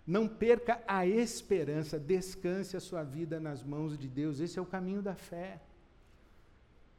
Não 0.07 0.29
perca 0.29 0.83
a 0.87 1.07
esperança. 1.07 1.99
Descanse 1.99 2.77
a 2.77 2.81
sua 2.81 3.03
vida 3.03 3.41
nas 3.41 3.63
mãos 3.63 3.99
de 3.99 4.09
Deus. 4.09 4.41
Esse 4.41 4.59
é 4.59 4.63
o 4.63 4.67
caminho 4.67 5.01
da 5.01 5.15
fé. 5.15 5.61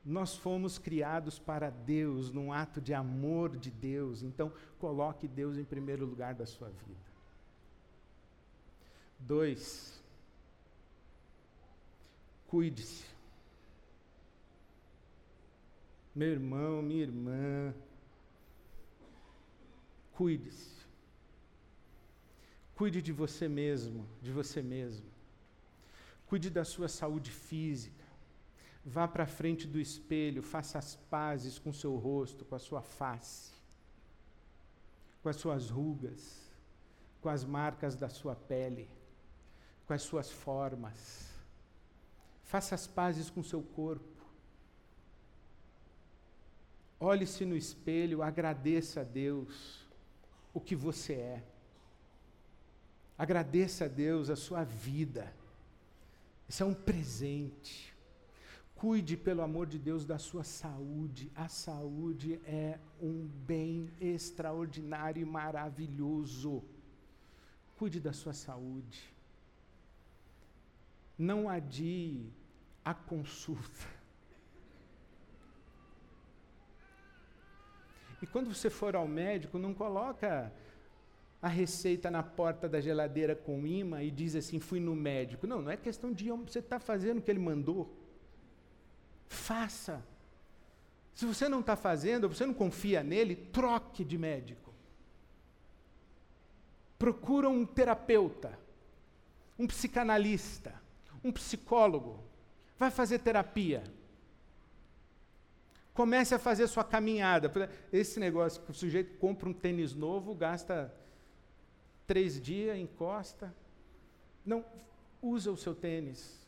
Nós 0.03 0.36
fomos 0.36 0.79
criados 0.79 1.38
para 1.38 1.70
Deus, 1.70 2.31
num 2.31 2.51
ato 2.51 2.81
de 2.81 2.93
amor 2.93 3.55
de 3.55 3.70
Deus. 3.70 4.24
Então, 4.24 4.51
coloque 4.79 5.27
Deus 5.27 5.58
em 5.58 5.63
primeiro 5.63 6.05
lugar 6.05 6.34
da 6.34 6.46
sua 6.46 6.70
vida. 6.70 7.12
Dois, 9.20 10.03
cuide-se. 12.48 13.05
Meu 16.13 16.29
irmão, 16.29 16.81
minha 16.81 17.03
irmã, 17.03 17.74
cuide-se. 20.12 20.81
Cuide 22.75 23.00
de 23.00 23.13
você 23.13 23.48
mesmo, 23.48 24.08
de 24.22 24.31
você 24.31 24.62
mesmo. 24.62 25.05
Cuide 26.25 26.50
da 26.50 26.65
sua 26.65 26.88
saúde 26.88 27.29
física. 27.29 28.00
Vá 28.84 29.08
para 29.08 29.28
frente 29.28 29.68
do 29.68 29.80
espelho, 29.80 30.42
faça 30.42 30.80
as 30.80 30.96
pazes 30.96 31.60
com 31.60 31.72
seu 31.72 31.96
rosto, 31.98 32.44
com 32.46 32.56
a 32.56 32.60
sua 32.60 32.82
face, 32.82 33.52
com 35.22 35.30
as 35.30 35.36
suas 35.36 35.70
rugas, 35.70 36.50
com 37.22 37.30
as 37.30 37.46
marcas 37.46 37.96
da 37.96 38.10
sua 38.10 38.36
pele, 38.36 38.90
com 39.86 39.94
as 39.94 40.02
suas 40.02 40.32
formas. 40.32 41.30
Faça 42.44 42.74
as 42.74 42.88
pazes 42.88 43.30
com 43.30 43.44
seu 43.44 43.62
corpo. 43.62 44.10
Olhe-se 47.00 47.46
no 47.46 47.56
espelho, 47.56 48.22
agradeça 48.22 49.02
a 49.02 49.04
Deus 49.04 49.88
o 50.54 50.60
que 50.60 50.76
você 50.76 51.14
é. 51.14 51.44
Agradeça 53.18 53.86
a 53.86 53.88
Deus 53.88 54.30
a 54.30 54.36
sua 54.36 54.64
vida. 54.64 55.32
Isso 56.50 56.64
é 56.64 56.66
um 56.66 56.74
presente. 56.74 57.90
Cuide, 58.82 59.16
pelo 59.16 59.44
amor 59.44 59.68
de 59.68 59.78
Deus, 59.78 60.08
da 60.08 60.18
sua 60.18 60.44
saúde. 60.44 61.32
A 61.36 61.48
saúde 61.48 62.42
é 62.44 62.80
um 63.00 63.28
bem 63.52 63.92
extraordinário 64.02 65.22
e 65.22 65.24
maravilhoso. 65.24 66.64
Cuide 67.78 68.00
da 68.00 68.12
sua 68.12 68.34
saúde. 68.34 69.14
Não 71.16 71.48
adie 71.48 72.34
a 72.84 72.92
consulta. 72.92 73.86
E 78.20 78.26
quando 78.26 78.52
você 78.52 78.68
for 78.68 78.96
ao 78.96 79.08
médico, 79.08 79.60
não 79.60 79.76
coloca 79.76 80.52
a 81.40 81.48
receita 81.48 82.10
na 82.10 82.24
porta 82.24 82.68
da 82.68 82.82
geladeira 82.82 83.36
com 83.36 83.68
imã 83.68 84.02
e 84.02 84.10
diz 84.10 84.36
assim, 84.36 84.60
fui 84.60 84.80
no 84.80 84.96
médico. 84.96 85.46
Não, 85.46 85.62
não 85.62 85.70
é 85.70 85.78
questão 85.78 86.12
de 86.12 86.32
você 86.32 86.58
está 86.58 86.80
fazendo 86.80 87.20
o 87.20 87.22
que 87.22 87.30
ele 87.30 87.40
mandou. 87.40 88.00
Faça. 89.32 90.04
Se 91.16 91.26
você 91.26 91.48
não 91.48 91.62
está 91.62 91.78
fazendo, 91.78 92.28
você 92.28 92.46
não 92.46 92.54
confia 92.54 93.02
nele, 93.02 93.34
troque 93.34 94.04
de 94.04 94.18
médico. 94.18 94.74
Procura 97.00 97.48
um 97.48 97.66
terapeuta, 97.66 98.60
um 99.58 99.66
psicanalista, 99.66 100.76
um 101.24 101.32
psicólogo. 101.32 102.22
Vai 102.78 102.92
fazer 102.92 103.20
terapia. 103.20 103.84
Comece 105.94 106.36
a 106.36 106.39
fazer 106.39 106.67
sua 106.67 106.84
caminhada. 106.84 107.50
Esse 107.91 108.20
negócio 108.20 108.62
que 108.62 108.72
o 108.72 108.74
sujeito 108.74 109.17
compra 109.17 109.48
um 109.48 109.54
tênis 109.54 109.96
novo, 109.96 110.36
gasta 110.36 110.94
três 112.06 112.39
dias, 112.39 112.78
encosta. 112.78 113.56
Não, 114.46 114.65
usa 115.22 115.50
o 115.50 115.58
seu 115.58 115.74
tênis 115.74 116.40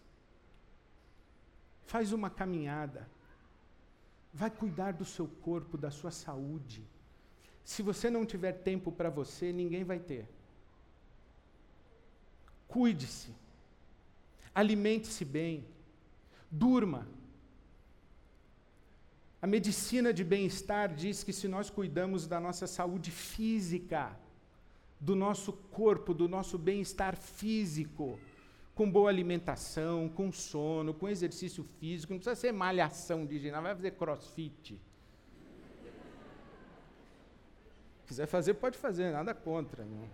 Faz 1.86 2.12
uma 2.12 2.30
caminhada. 2.30 3.10
Vai 4.34 4.50
cuidar 4.50 4.94
do 4.94 5.06
seu 5.06 5.28
corpo, 5.28 5.78
da 5.78 5.92
sua 5.92 6.12
saúde. 6.12 6.84
Se 7.64 7.82
você 7.82 8.10
não 8.10 8.26
tiver 8.26 8.54
tempo 8.54 8.92
para 8.92 9.10
você, 9.10 9.52
ninguém 9.52 9.84
vai 9.84 10.00
ter. 10.00 10.28
Cuide-se. 12.68 13.32
Alimente-se 14.54 15.24
bem. 15.24 15.66
Durma. 16.50 17.08
A 19.42 19.48
medicina 19.48 20.14
de 20.14 20.24
bem-estar 20.24 20.94
diz 20.94 21.24
que 21.24 21.34
se 21.34 21.48
nós 21.48 21.70
cuidamos 21.70 22.26
da 22.26 22.40
nossa 22.40 22.66
saúde 22.66 23.12
física, 23.12 24.18
do 25.00 25.16
nosso 25.16 25.52
corpo, 25.52 26.14
do 26.14 26.30
nosso 26.30 26.58
bem-estar 26.58 27.16
físico, 27.16 28.18
com 28.76 28.90
boa 28.90 29.10
alimentação, 29.10 30.10
com 30.10 30.32
sono, 30.32 30.94
com 30.94 31.08
exercício 31.08 31.64
físico, 31.80 32.14
não 32.14 32.20
precisa 32.20 32.36
ser 32.36 32.52
malhação 32.52 33.26
de 33.26 33.38
ginásio, 33.38 33.64
vai 33.64 33.76
fazer 33.76 33.92
crossfit. 33.92 34.82
Se 38.02 38.08
quiser 38.08 38.26
fazer, 38.26 38.56
pode 38.56 38.78
fazer, 38.78 39.12
nada 39.12 39.34
contra. 39.34 39.86
Não. 39.86 40.10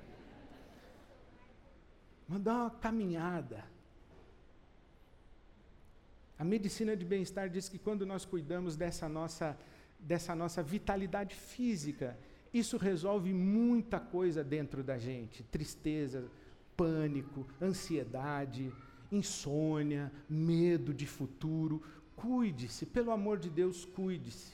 Mas 2.28 2.42
dá 2.42 2.54
uma 2.54 2.70
caminhada. 2.70 3.64
A 6.38 6.44
medicina 6.44 6.96
de 6.96 7.04
bem-estar 7.04 7.50
diz 7.50 7.68
que 7.68 7.80
quando 7.80 8.06
nós 8.06 8.24
cuidamos 8.26 8.76
dessa 8.76 9.10
nossa, 9.10 9.58
dessa 10.00 10.36
nossa 10.36 10.62
vitalidade 10.62 11.34
física, 11.34 12.18
isso 12.54 12.78
resolve 12.78 13.34
muita 13.34 14.00
coisa 14.00 14.44
dentro 14.44 14.84
da 14.84 14.98
gente. 14.98 15.44
Tristeza, 15.44 16.30
pânico, 16.80 17.46
ansiedade, 17.62 18.74
insônia, 19.12 20.10
medo 20.30 20.94
de 20.94 21.06
futuro. 21.06 21.84
Cuide-se, 22.16 22.86
pelo 22.86 23.12
amor 23.12 23.38
de 23.38 23.50
Deus, 23.50 23.84
cuide-se. 23.84 24.54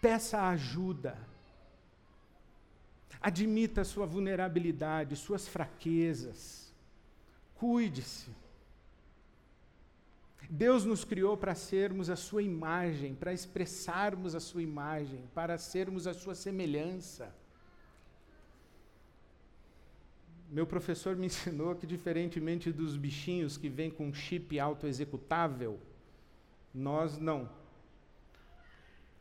Peça 0.00 0.48
ajuda. 0.48 1.18
Admita 3.20 3.82
sua 3.82 4.06
vulnerabilidade, 4.06 5.16
suas 5.16 5.48
fraquezas. 5.48 6.72
Cuide-se. 7.56 8.30
Deus 10.48 10.84
nos 10.84 11.04
criou 11.04 11.36
para 11.36 11.56
sermos 11.56 12.08
a 12.08 12.14
sua 12.16 12.42
imagem, 12.42 13.14
para 13.16 13.32
expressarmos 13.32 14.36
a 14.36 14.40
sua 14.40 14.62
imagem, 14.62 15.24
para 15.34 15.58
sermos 15.58 16.06
a 16.06 16.14
sua 16.14 16.34
semelhança. 16.36 17.34
Meu 20.52 20.66
professor 20.66 21.16
me 21.16 21.24
ensinou 21.28 21.74
que, 21.74 21.86
diferentemente 21.86 22.70
dos 22.70 22.94
bichinhos 22.94 23.56
que 23.56 23.70
vêm 23.70 23.90
com 23.90 24.12
chip 24.12 24.60
autoexecutável, 24.60 25.80
nós 26.74 27.18
não. 27.18 27.48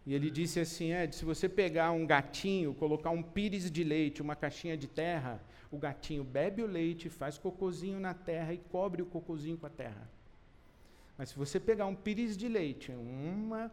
E 0.06 0.14
ele 0.14 0.30
disse 0.30 0.60
assim: 0.60 0.92
Ed, 0.92 1.16
se 1.16 1.24
você 1.24 1.48
pegar 1.48 1.92
um 1.92 2.06
gatinho, 2.06 2.74
colocar 2.74 3.12
um 3.12 3.24
pires 3.24 3.72
de 3.72 3.82
leite, 3.82 4.22
uma 4.22 4.36
caixinha 4.36 4.76
de 4.76 4.88
terra, 4.88 5.42
o 5.72 5.78
gatinho 5.78 6.24
bebe 6.24 6.64
o 6.64 6.68
leite, 6.68 7.08
faz 7.10 7.38
cocôzinho 7.38 7.98
na 7.98 8.14
terra 8.14 8.54
e 8.54 8.58
cobre 8.58 9.02
o 9.02 9.06
cocôzinho 9.06 9.58
com 9.58 9.68
a 9.68 9.70
terra. 9.70 10.10
Mas 11.18 11.30
se 11.30 11.38
você 11.38 11.62
pegar 11.62 11.86
um 11.86 11.96
pires 11.96 12.36
de 12.36 12.50
leite, 12.50 12.92
uma 12.92 13.72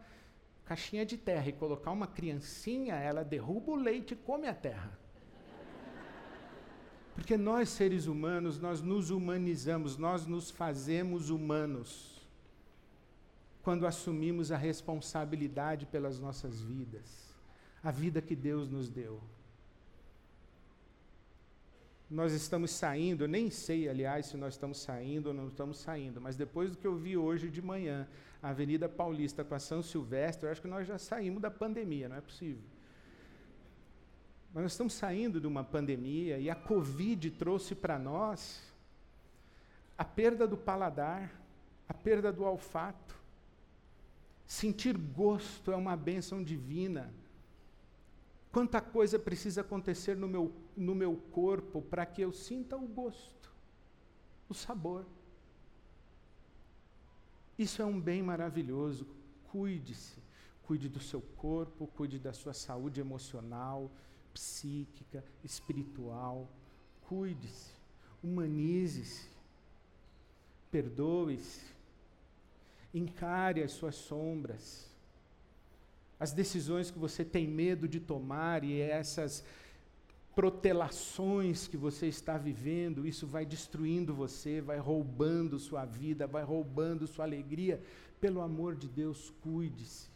caixinha 0.64 1.04
de 1.04 1.16
terra 1.16 1.48
e 1.48 1.52
colocar 1.52 1.90
uma 1.90 2.06
criancinha, 2.06 2.94
ela 2.94 3.24
derruba 3.24 3.72
o 3.72 3.76
leite 3.76 4.12
e 4.12 4.16
come 4.16 4.46
a 4.46 4.54
terra. 4.54 5.07
Porque 7.18 7.36
nós, 7.36 7.68
seres 7.68 8.06
humanos, 8.06 8.60
nós 8.60 8.80
nos 8.80 9.10
humanizamos, 9.10 9.96
nós 9.98 10.24
nos 10.24 10.52
fazemos 10.52 11.30
humanos 11.30 12.22
quando 13.60 13.88
assumimos 13.88 14.52
a 14.52 14.56
responsabilidade 14.56 15.84
pelas 15.84 16.20
nossas 16.20 16.62
vidas, 16.62 17.34
a 17.82 17.90
vida 17.90 18.22
que 18.22 18.36
Deus 18.36 18.70
nos 18.70 18.88
deu. 18.88 19.20
Nós 22.08 22.32
estamos 22.32 22.70
saindo, 22.70 23.26
nem 23.26 23.50
sei, 23.50 23.88
aliás, 23.88 24.26
se 24.26 24.36
nós 24.36 24.54
estamos 24.54 24.78
saindo 24.78 25.26
ou 25.26 25.34
não 25.34 25.48
estamos 25.48 25.78
saindo, 25.78 26.20
mas 26.20 26.36
depois 26.36 26.70
do 26.70 26.78
que 26.78 26.86
eu 26.86 26.94
vi 26.94 27.16
hoje 27.16 27.50
de 27.50 27.60
manhã, 27.60 28.08
a 28.40 28.50
Avenida 28.50 28.88
Paulista 28.88 29.42
com 29.44 29.56
a 29.56 29.58
São 29.58 29.82
Silvestre, 29.82 30.46
eu 30.46 30.52
acho 30.52 30.62
que 30.62 30.68
nós 30.68 30.86
já 30.86 30.98
saímos 30.98 31.42
da 31.42 31.50
pandemia, 31.50 32.08
não 32.08 32.16
é 32.16 32.20
possível. 32.20 32.77
Mas 34.52 34.62
nós 34.62 34.72
estamos 34.72 34.94
saindo 34.94 35.40
de 35.40 35.46
uma 35.46 35.62
pandemia 35.62 36.38
e 36.38 36.48
a 36.48 36.54
Covid 36.54 37.30
trouxe 37.32 37.74
para 37.74 37.98
nós 37.98 38.62
a 39.96 40.04
perda 40.04 40.46
do 40.46 40.56
paladar, 40.56 41.30
a 41.88 41.94
perda 41.94 42.32
do 42.32 42.44
olfato. 42.44 43.16
Sentir 44.46 44.96
gosto 44.96 45.70
é 45.70 45.76
uma 45.76 45.96
bênção 45.96 46.42
divina. 46.42 47.12
Quanta 48.50 48.80
coisa 48.80 49.18
precisa 49.18 49.60
acontecer 49.60 50.16
no 50.16 50.26
meu, 50.26 50.52
no 50.76 50.94
meu 50.94 51.16
corpo 51.32 51.82
para 51.82 52.06
que 52.06 52.22
eu 52.22 52.32
sinta 52.32 52.76
o 52.76 52.86
gosto. 52.86 53.36
o 54.48 54.54
sabor. 54.54 55.04
Isso 57.58 57.82
é 57.82 57.84
um 57.84 58.00
bem 58.00 58.22
maravilhoso. 58.22 59.06
Cuide-se. 59.50 60.22
Cuide 60.62 60.88
do 60.88 61.00
seu 61.00 61.20
corpo, 61.20 61.86
cuide 61.88 62.18
da 62.18 62.32
sua 62.32 62.54
saúde 62.54 63.00
emocional, 63.00 63.90
psíquica, 64.38 65.24
espiritual. 65.42 66.48
Cuide-se. 67.08 67.72
Humanize-se. 68.22 69.28
Perdoe-se. 70.70 71.66
Encare 72.94 73.62
as 73.62 73.72
suas 73.72 73.96
sombras. 73.96 74.88
As 76.20 76.32
decisões 76.32 76.90
que 76.90 76.98
você 76.98 77.24
tem 77.24 77.46
medo 77.46 77.88
de 77.88 78.00
tomar 78.00 78.62
e 78.64 78.80
essas 78.80 79.44
protelações 80.34 81.66
que 81.66 81.76
você 81.76 82.06
está 82.06 82.38
vivendo, 82.38 83.06
isso 83.06 83.26
vai 83.26 83.44
destruindo 83.44 84.14
você, 84.14 84.60
vai 84.60 84.78
roubando 84.78 85.58
sua 85.58 85.84
vida, 85.84 86.28
vai 86.28 86.44
roubando 86.44 87.08
sua 87.08 87.24
alegria. 87.24 87.82
Pelo 88.20 88.40
amor 88.40 88.74
de 88.74 88.88
Deus, 88.88 89.32
cuide-se, 89.42 90.08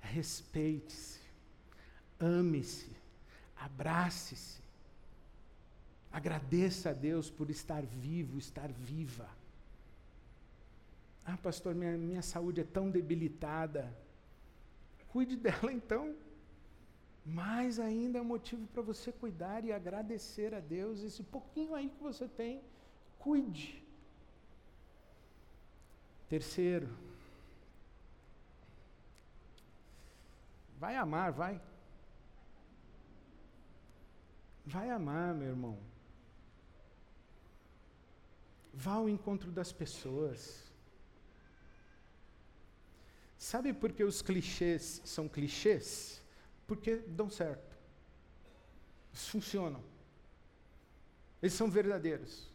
respeite-se, 0.00 1.18
ame-se, 2.18 2.99
abrace-se, 3.60 4.62
agradeça 6.10 6.90
a 6.90 6.92
Deus 6.92 7.30
por 7.30 7.50
estar 7.50 7.82
vivo, 7.82 8.38
estar 8.38 8.70
viva. 8.72 9.28
Ah, 11.24 11.36
pastor, 11.36 11.74
minha, 11.74 11.96
minha 11.96 12.22
saúde 12.22 12.62
é 12.62 12.64
tão 12.64 12.90
debilitada. 12.90 13.94
Cuide 15.08 15.36
dela 15.44 15.72
então 15.72 16.14
mais 17.24 17.78
ainda 17.78 18.18
é 18.18 18.22
motivo 18.22 18.66
para 18.68 18.82
você 18.82 19.12
cuidar 19.12 19.64
e 19.64 19.72
agradecer 19.72 20.54
a 20.54 20.60
Deus 20.60 21.02
esse 21.02 21.22
pouquinho 21.22 21.74
aí 21.74 21.88
que 21.88 22.02
você 22.02 22.26
tem. 22.26 22.62
Cuide. 23.18 23.82
Terceiro, 26.28 26.88
vai 30.78 30.96
amar, 30.96 31.32
vai. 31.32 31.60
Vai 34.64 34.90
amar, 34.90 35.34
meu 35.34 35.48
irmão. 35.48 35.78
Vá 38.72 38.92
ao 38.92 39.08
encontro 39.08 39.50
das 39.50 39.72
pessoas. 39.72 40.64
Sabe 43.36 43.72
por 43.72 43.92
que 43.92 44.04
os 44.04 44.22
clichês 44.22 45.00
são 45.04 45.28
clichês? 45.28 46.20
porque 46.70 47.02
dão 47.08 47.28
certo. 47.28 47.76
Eles 49.10 49.26
funcionam. 49.26 49.82
Eles 51.42 51.52
são 51.52 51.68
verdadeiros. 51.68 52.48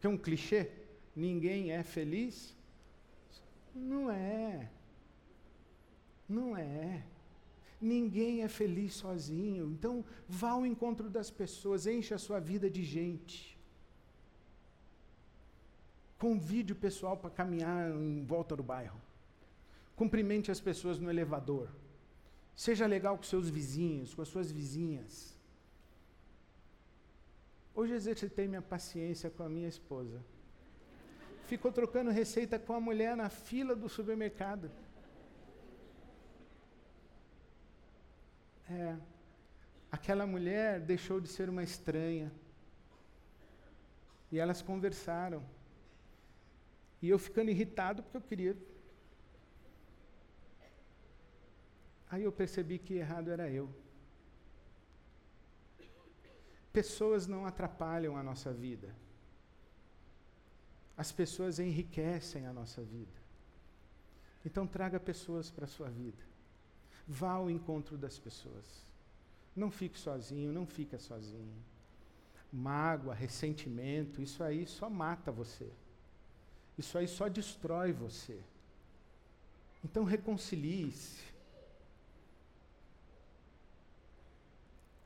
Que 0.00 0.08
é 0.08 0.10
um 0.10 0.18
clichê? 0.18 0.72
Ninguém 1.14 1.70
é 1.70 1.84
feliz? 1.84 2.52
Não 3.72 4.10
é. 4.10 4.68
Não 6.28 6.56
é. 6.56 7.04
Ninguém 7.80 8.42
é 8.42 8.48
feliz 8.48 8.94
sozinho. 8.94 9.70
Então, 9.72 10.04
vá 10.28 10.50
ao 10.50 10.66
encontro 10.66 11.08
das 11.08 11.30
pessoas, 11.30 11.86
enche 11.86 12.12
a 12.12 12.18
sua 12.18 12.38
vida 12.38 12.68
de 12.68 12.84
gente. 12.84 13.58
Convide 16.18 16.74
o 16.74 16.76
pessoal 16.76 17.16
para 17.16 17.30
caminhar 17.30 17.90
em 17.90 18.22
volta 18.22 18.54
do 18.54 18.62
bairro. 18.62 19.00
Cumprimente 19.96 20.50
as 20.50 20.60
pessoas 20.60 20.98
no 20.98 21.08
elevador. 21.08 21.68
Seja 22.54 22.86
legal 22.86 23.16
com 23.16 23.22
seus 23.22 23.48
vizinhos, 23.48 24.12
com 24.12 24.20
as 24.20 24.28
suas 24.28 24.52
vizinhas. 24.52 25.34
Hoje 27.74 27.94
exercitei 27.94 28.46
minha 28.46 28.60
paciência 28.60 29.30
com 29.30 29.42
a 29.42 29.48
minha 29.48 29.68
esposa. 29.68 30.22
Ficou 31.46 31.72
trocando 31.72 32.10
receita 32.10 32.58
com 32.58 32.74
a 32.74 32.80
mulher 32.80 33.16
na 33.16 33.30
fila 33.30 33.74
do 33.74 33.88
supermercado. 33.88 34.70
É. 38.70 38.96
Aquela 39.90 40.26
mulher 40.26 40.80
deixou 40.80 41.20
de 41.20 41.28
ser 41.28 41.48
uma 41.48 41.62
estranha. 41.62 42.30
E 44.30 44.38
elas 44.38 44.62
conversaram. 44.62 45.42
E 47.02 47.08
eu 47.08 47.18
ficando 47.18 47.50
irritado 47.50 48.02
porque 48.02 48.16
eu 48.16 48.22
queria 48.22 48.56
Aí 52.10 52.24
eu 52.24 52.32
percebi 52.32 52.76
que 52.78 52.94
errado 52.94 53.30
era 53.30 53.48
eu. 53.48 53.72
Pessoas 56.72 57.26
não 57.26 57.46
atrapalham 57.46 58.16
a 58.16 58.22
nossa 58.22 58.52
vida. 58.52 58.94
As 60.96 61.12
pessoas 61.12 61.60
enriquecem 61.60 62.46
a 62.46 62.52
nossa 62.52 62.82
vida. 62.82 63.18
Então 64.44 64.66
traga 64.66 64.98
pessoas 64.98 65.50
para 65.50 65.64
a 65.66 65.68
sua 65.68 65.88
vida. 65.88 66.29
Vá 67.06 67.32
ao 67.32 67.50
encontro 67.50 67.96
das 67.96 68.18
pessoas. 68.18 68.66
Não 69.54 69.70
fique 69.70 69.98
sozinho, 69.98 70.52
não 70.52 70.66
fica 70.66 70.98
sozinho. 70.98 71.54
Mágoa, 72.52 73.14
ressentimento, 73.14 74.22
isso 74.22 74.42
aí 74.42 74.66
só 74.66 74.88
mata 74.88 75.30
você. 75.30 75.70
Isso 76.78 76.96
aí 76.96 77.06
só 77.06 77.28
destrói 77.28 77.92
você. 77.92 78.40
Então 79.84 80.04
reconcilie-se. 80.04 81.30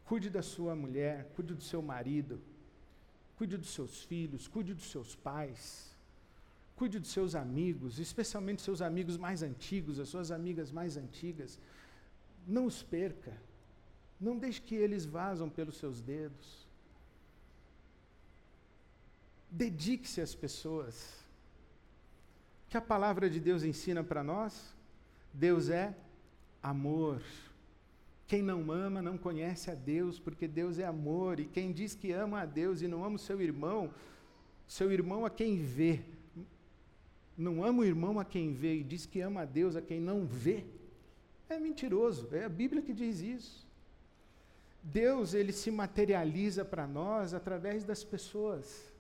Cuide 0.05 0.29
da 0.29 0.43
sua 0.43 0.77
mulher, 0.77 1.31
cuide 1.35 1.55
do 1.55 1.63
seu 1.63 1.81
marido, 1.81 2.41
cuide 3.37 3.57
dos 3.57 3.71
seus 3.71 4.03
filhos, 4.05 4.47
cuide 4.47 4.75
dos 4.75 4.91
seus 4.91 5.17
pais, 5.17 5.97
cuide 6.77 6.99
dos 6.99 7.11
seus 7.11 7.35
amigos, 7.35 7.99
especialmente 7.99 8.61
seus 8.61 8.83
amigos 8.83 9.17
mais 9.17 9.43
antigos, 9.43 9.99
as 9.99 10.09
suas 10.09 10.31
amigas 10.31 10.71
mais 10.71 10.97
antigas. 10.97 11.59
Não 12.47 12.67
os 12.67 12.83
perca. 12.83 13.33
Não 14.21 14.37
deixe 14.37 14.61
que 14.61 14.75
eles 14.75 15.05
vazam 15.05 15.49
pelos 15.49 15.77
seus 15.77 16.01
dedos. 16.01 16.67
Dedique-se 19.51 20.21
às 20.21 20.35
pessoas. 20.35 21.23
Que 22.69 22.77
a 22.77 22.81
palavra 22.81 23.31
de 23.31 23.39
Deus 23.39 23.63
ensina 23.63 24.03
para 24.03 24.23
nós? 24.23 24.75
Deus 25.33 25.69
é 25.69 25.95
amor. 26.63 27.23
Quem 28.27 28.43
não 28.43 28.73
ama 28.73 29.03
não 29.03 29.19
conhece 29.19 29.71
a 29.71 29.75
Deus, 29.75 30.19
porque 30.19 30.49
Deus 30.49 30.79
é 30.79 30.85
amor, 30.85 31.39
e 31.39 31.45
quem 31.45 31.73
diz 31.73 31.95
que 31.95 32.11
ama 32.11 32.41
a 32.41 32.47
Deus 32.47 32.81
e 32.81 32.89
não 32.89 33.05
ama 33.05 33.17
o 33.17 33.19
seu 33.19 33.41
irmão, 33.41 33.93
seu 34.67 34.91
irmão 34.91 35.27
a 35.27 35.31
quem 35.31 35.57
vê, 35.57 36.01
não 37.37 37.63
ama 37.63 37.83
o 37.83 37.85
irmão 37.85 38.19
a 38.19 38.25
quem 38.25 38.53
vê 38.53 38.77
e 38.77 38.85
diz 38.85 39.05
que 39.05 39.21
ama 39.21 39.43
a 39.43 39.45
Deus 39.45 39.77
a 39.77 39.83
quem 39.83 40.01
não 40.01 40.25
vê, 40.25 40.65
é 41.49 41.59
mentiroso, 41.59 42.29
é 42.33 42.45
a 42.45 42.49
Bíblia 42.49 42.83
que 42.83 42.93
diz 42.93 43.21
isso. 43.21 43.67
Deus, 44.83 45.33
ele 45.33 45.53
se 45.53 45.71
materializa 45.71 46.65
para 46.65 46.87
nós 46.87 47.33
através 47.33 47.85
das 47.85 48.05
pessoas. 48.05 48.93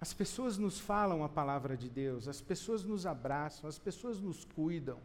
As 0.00 0.12
pessoas 0.12 0.58
nos 0.58 0.78
falam 0.78 1.24
a 1.24 1.28
palavra 1.28 1.76
de 1.76 1.88
Deus, 1.88 2.28
as 2.28 2.40
pessoas 2.40 2.84
nos 2.84 3.06
abraçam, 3.06 3.68
as 3.68 3.78
pessoas 3.78 4.20
nos 4.20 4.44
cuidam. 4.44 4.98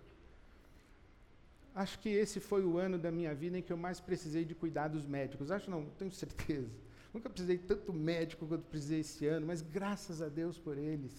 Acho 1.75 1.99
que 1.99 2.09
esse 2.09 2.39
foi 2.39 2.65
o 2.65 2.77
ano 2.77 2.97
da 2.97 3.11
minha 3.11 3.33
vida 3.33 3.57
em 3.57 3.61
que 3.61 3.71
eu 3.71 3.77
mais 3.77 3.99
precisei 3.99 4.43
de 4.43 4.55
cuidados 4.55 5.05
médicos. 5.05 5.51
Acho 5.51 5.69
não, 5.69 5.85
tenho 5.97 6.11
certeza. 6.11 6.75
Nunca 7.13 7.29
precisei 7.29 7.57
tanto 7.57 7.93
médico 7.93 8.45
quanto 8.45 8.63
precisei 8.63 8.99
esse 8.99 9.25
ano, 9.27 9.47
mas 9.47 9.61
graças 9.61 10.21
a 10.21 10.27
Deus 10.27 10.57
por 10.57 10.77
eles. 10.77 11.13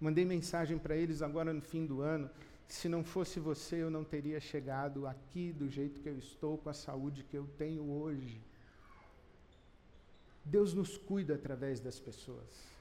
Mandei 0.00 0.24
mensagem 0.24 0.78
para 0.78 0.96
eles 0.96 1.22
agora 1.22 1.52
no 1.52 1.60
fim 1.60 1.86
do 1.86 2.00
ano. 2.00 2.30
Se 2.68 2.88
não 2.88 3.02
fosse 3.02 3.40
você, 3.40 3.76
eu 3.76 3.90
não 3.90 4.04
teria 4.04 4.38
chegado 4.38 5.06
aqui 5.06 5.52
do 5.52 5.68
jeito 5.70 6.00
que 6.02 6.08
eu 6.08 6.18
estou, 6.18 6.58
com 6.58 6.68
a 6.68 6.74
saúde 6.74 7.24
que 7.24 7.36
eu 7.36 7.46
tenho 7.56 7.90
hoje. 7.90 8.40
Deus 10.44 10.74
nos 10.74 10.96
cuida 10.96 11.34
através 11.34 11.80
das 11.80 11.98
pessoas. 11.98 12.78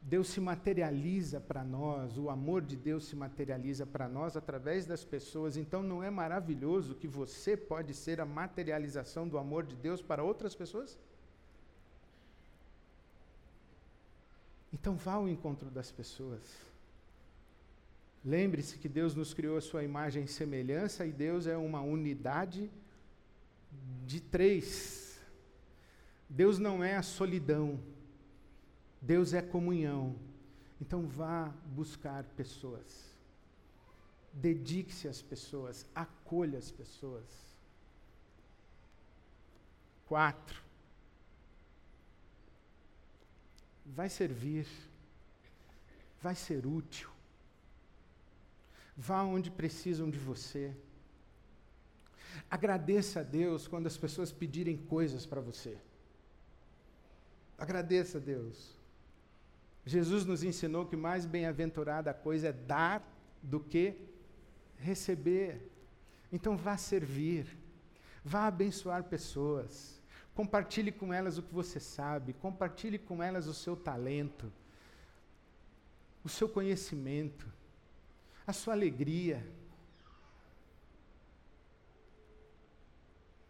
Deus 0.00 0.28
se 0.28 0.40
materializa 0.40 1.40
para 1.40 1.64
nós, 1.64 2.16
o 2.16 2.30
amor 2.30 2.62
de 2.62 2.76
Deus 2.76 3.06
se 3.06 3.16
materializa 3.16 3.84
para 3.84 4.08
nós 4.08 4.36
através 4.36 4.86
das 4.86 5.04
pessoas. 5.04 5.56
Então 5.56 5.82
não 5.82 6.02
é 6.02 6.10
maravilhoso 6.10 6.94
que 6.94 7.08
você 7.08 7.56
pode 7.56 7.94
ser 7.94 8.20
a 8.20 8.26
materialização 8.26 9.26
do 9.26 9.38
amor 9.38 9.64
de 9.64 9.74
Deus 9.74 10.00
para 10.00 10.22
outras 10.22 10.54
pessoas? 10.54 10.98
Então 14.72 14.94
vá 14.96 15.14
ao 15.14 15.28
encontro 15.28 15.70
das 15.70 15.90
pessoas. 15.90 16.67
Lembre-se 18.24 18.78
que 18.78 18.88
Deus 18.88 19.14
nos 19.14 19.32
criou 19.32 19.56
a 19.56 19.60
sua 19.60 19.84
imagem 19.84 20.24
e 20.24 20.28
semelhança 20.28 21.06
e 21.06 21.12
Deus 21.12 21.46
é 21.46 21.56
uma 21.56 21.80
unidade 21.80 22.70
de 24.06 24.20
três. 24.20 25.20
Deus 26.28 26.58
não 26.58 26.82
é 26.82 26.96
a 26.96 27.02
solidão. 27.02 27.80
Deus 29.00 29.32
é 29.32 29.40
comunhão. 29.40 30.16
Então 30.80 31.06
vá 31.06 31.52
buscar 31.66 32.24
pessoas. 32.24 33.08
Dedique-se 34.32 35.08
às 35.08 35.22
pessoas, 35.22 35.86
acolha 35.94 36.58
as 36.58 36.70
pessoas. 36.70 37.24
Quatro. 40.06 40.68
vai 43.94 44.08
servir, 44.08 44.66
vai 46.20 46.34
ser 46.34 46.66
útil. 46.66 47.10
Vá 49.00 49.22
onde 49.22 49.48
precisam 49.48 50.10
de 50.10 50.18
você. 50.18 50.74
Agradeça 52.50 53.20
a 53.20 53.22
Deus 53.22 53.68
quando 53.68 53.86
as 53.86 53.96
pessoas 53.96 54.32
pedirem 54.32 54.76
coisas 54.76 55.24
para 55.24 55.40
você. 55.40 55.78
Agradeça 57.56 58.18
a 58.18 58.20
Deus. 58.20 58.76
Jesus 59.86 60.24
nos 60.24 60.42
ensinou 60.42 60.84
que 60.84 60.96
mais 60.96 61.24
bem-aventurada 61.24 62.12
coisa 62.12 62.48
é 62.48 62.52
dar 62.52 63.08
do 63.40 63.60
que 63.60 63.94
receber. 64.78 65.70
Então 66.32 66.56
vá 66.56 66.76
servir, 66.76 67.56
vá 68.24 68.48
abençoar 68.48 69.04
pessoas, 69.04 70.02
compartilhe 70.34 70.90
com 70.90 71.14
elas 71.14 71.38
o 71.38 71.42
que 71.42 71.54
você 71.54 71.78
sabe, 71.78 72.32
compartilhe 72.32 72.98
com 72.98 73.22
elas 73.22 73.46
o 73.46 73.54
seu 73.54 73.76
talento, 73.76 74.52
o 76.24 76.28
seu 76.28 76.48
conhecimento, 76.48 77.46
a 78.48 78.52
sua 78.54 78.72
alegria. 78.72 79.46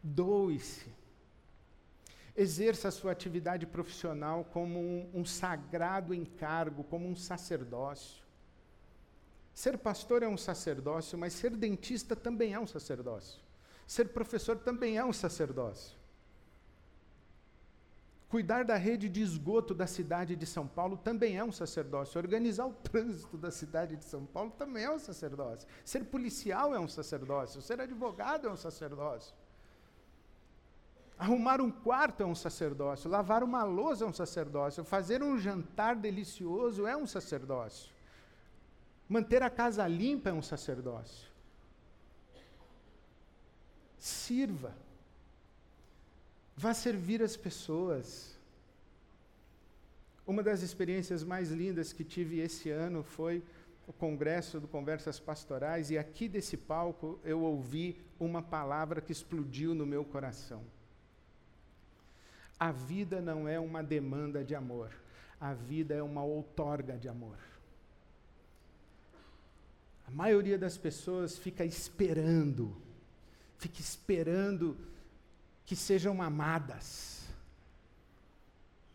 Doe-se. 0.03 0.89
Exerça 2.37 2.89
a 2.89 2.91
sua 2.91 3.13
atividade 3.13 3.65
profissional 3.65 4.45
como 4.45 4.81
um, 4.81 5.09
um 5.15 5.25
sagrado 5.25 6.13
encargo, 6.13 6.83
como 6.83 7.09
um 7.09 7.15
sacerdócio. 7.15 8.25
Ser 9.55 9.79
pastor 9.79 10.25
é 10.25 10.29
um 10.29 10.37
sacerdócio, 10.37 11.17
mas 11.17 11.33
ser 11.33 11.51
dentista 11.51 12.17
também 12.17 12.55
é 12.55 12.59
um 12.59 12.67
sacerdócio. 12.67 13.41
Ser 13.87 14.09
professor 14.09 14.59
também 14.59 14.99
é 14.99 15.05
um 15.05 15.13
sacerdócio. 15.13 15.98
Cuidar 18.29 18.63
da 18.63 18.77
rede 18.77 19.09
de 19.09 19.23
esgoto 19.23 19.73
da 19.73 19.87
cidade 19.87 20.37
de 20.37 20.45
São 20.45 20.67
Paulo 20.67 20.99
também 20.99 21.39
é 21.39 21.43
um 21.43 21.51
sacerdócio. 21.51 22.19
Organizar 22.19 22.67
o 22.67 22.75
trânsito 22.75 23.39
da 23.39 23.51
cidade 23.51 23.97
de 23.97 24.05
São 24.05 24.27
Paulo 24.27 24.51
também 24.51 24.85
é 24.85 24.91
um 24.91 24.99
sacerdócio. 24.99 25.67
Ser 25.83 26.05
policial 26.05 26.75
é 26.75 26.79
um 26.79 26.87
sacerdócio. 26.87 27.63
Ser 27.63 27.81
advogado 27.81 28.47
é 28.47 28.51
um 28.51 28.57
sacerdócio. 28.57 29.35
Arrumar 31.19 31.59
um 31.63 31.71
quarto 31.71 32.23
é 32.23 32.27
um 32.27 32.35
sacerdócio. 32.35 33.11
Lavar 33.11 33.43
uma 33.43 33.65
louça 33.65 34.05
é 34.05 34.07
um 34.07 34.13
sacerdócio. 34.13 34.85
Fazer 34.85 35.23
um 35.23 35.39
jantar 35.39 35.97
delicioso 35.97 36.87
é 36.87 36.95
um 36.95 37.07
sacerdócio. 37.07 37.91
Manter 39.09 39.43
a 39.43 39.49
casa 39.49 39.87
limpa 39.87 40.29
é 40.29 40.33
um 40.35 40.43
sacerdócio. 40.43 41.31
Sirva. 43.99 44.75
Vá 46.59 46.75
servir 46.75 47.23
as 47.23 47.37
pessoas. 47.37 48.37
Uma 50.27 50.43
das 50.43 50.61
experiências 50.61 51.23
mais 51.23 51.53
lindas 51.53 51.93
que 51.93 52.03
tive 52.03 52.41
esse 52.41 52.69
ano 52.69 53.05
foi 53.05 53.45
o 53.87 53.93
congresso 53.93 54.59
do 54.59 54.67
Conversas 54.67 55.21
Pastorais, 55.21 55.89
e 55.93 55.97
aqui 55.97 56.29
desse 56.29 56.57
palco 56.57 57.21
eu 57.23 57.43
ouvi 57.43 57.97
uma 58.19 58.43
palavra 58.43 59.01
que 59.01 59.13
explodiu 59.13 59.73
no 59.73 59.87
meu 59.87 60.05
coração. 60.05 60.65
A 62.59 62.73
vida 62.73 63.21
não 63.21 63.47
é 63.47 63.61
uma 63.61 63.81
demanda 63.81 64.43
de 64.43 64.57
amor, 64.57 64.91
a 65.41 65.55
vida 65.55 65.95
é 65.95 66.03
uma 66.03 66.25
outorga 66.25 66.99
de 66.99 67.09
amor. 67.09 67.39
A 70.09 70.11
maioria 70.11 70.59
das 70.59 70.77
pessoas 70.77 71.39
fica 71.39 71.65
esperando, 71.65 72.77
fica 73.59 73.81
esperando 73.81 74.77
que 75.69 75.77
sejam 75.77 76.23
amadas. 76.23 77.29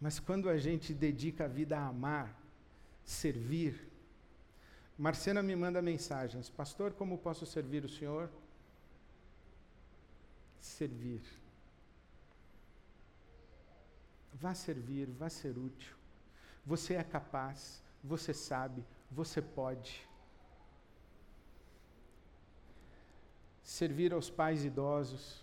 Mas 0.01 0.19
quando 0.19 0.49
a 0.49 0.57
gente 0.57 0.91
dedica 0.91 1.45
a 1.45 1.47
vida 1.47 1.77
a 1.77 1.85
amar, 1.87 2.35
servir, 3.05 3.87
Marcena 4.97 5.43
me 5.43 5.55
manda 5.55 5.83
mensagens: 5.83 6.49
Pastor, 6.49 6.91
como 6.93 7.19
posso 7.19 7.45
servir 7.45 7.85
o 7.85 7.89
Senhor? 7.89 8.27
Servir. 10.59 11.21
Vá 14.33 14.55
servir, 14.55 15.05
vá 15.11 15.29
ser 15.29 15.55
útil. 15.55 15.95
Você 16.65 16.95
é 16.95 17.03
capaz, 17.03 17.83
você 18.03 18.33
sabe, 18.33 18.83
você 19.11 19.43
pode. 19.43 20.07
servir 23.63 24.13
aos 24.13 24.29
pais 24.29 24.65
idosos, 24.65 25.42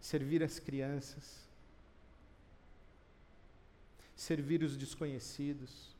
servir 0.00 0.42
as 0.42 0.58
crianças, 0.58 1.46
servir 4.14 4.62
os 4.62 4.76
desconhecidos. 4.76 5.96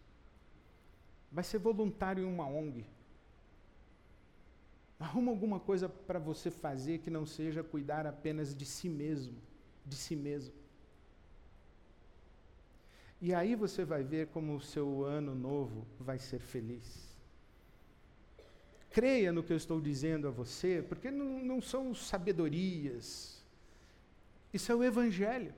Vai 1.30 1.44
ser 1.44 1.58
voluntário 1.58 2.24
em 2.24 2.26
uma 2.26 2.46
ONG. 2.46 2.84
Arruma 4.98 5.30
alguma 5.30 5.60
coisa 5.60 5.88
para 5.88 6.18
você 6.18 6.50
fazer 6.50 6.98
que 6.98 7.10
não 7.10 7.24
seja 7.24 7.62
cuidar 7.62 8.06
apenas 8.06 8.54
de 8.54 8.64
si 8.64 8.88
mesmo, 8.88 9.36
de 9.84 9.94
si 9.94 10.16
mesmo. 10.16 10.54
E 13.20 13.34
aí 13.34 13.54
você 13.54 13.84
vai 13.84 14.02
ver 14.02 14.28
como 14.28 14.56
o 14.56 14.60
seu 14.60 15.04
ano 15.04 15.34
novo 15.34 15.86
vai 16.00 16.18
ser 16.18 16.40
feliz 16.40 17.08
creia 18.98 19.32
no 19.32 19.44
que 19.44 19.52
eu 19.52 19.56
estou 19.56 19.80
dizendo 19.80 20.26
a 20.26 20.30
você, 20.32 20.84
porque 20.88 21.08
não, 21.08 21.44
não 21.44 21.62
são 21.62 21.94
sabedorias. 21.94 23.37
Isso 24.52 24.72
é 24.72 24.74
o 24.74 24.82
Evangelho. 24.82 25.54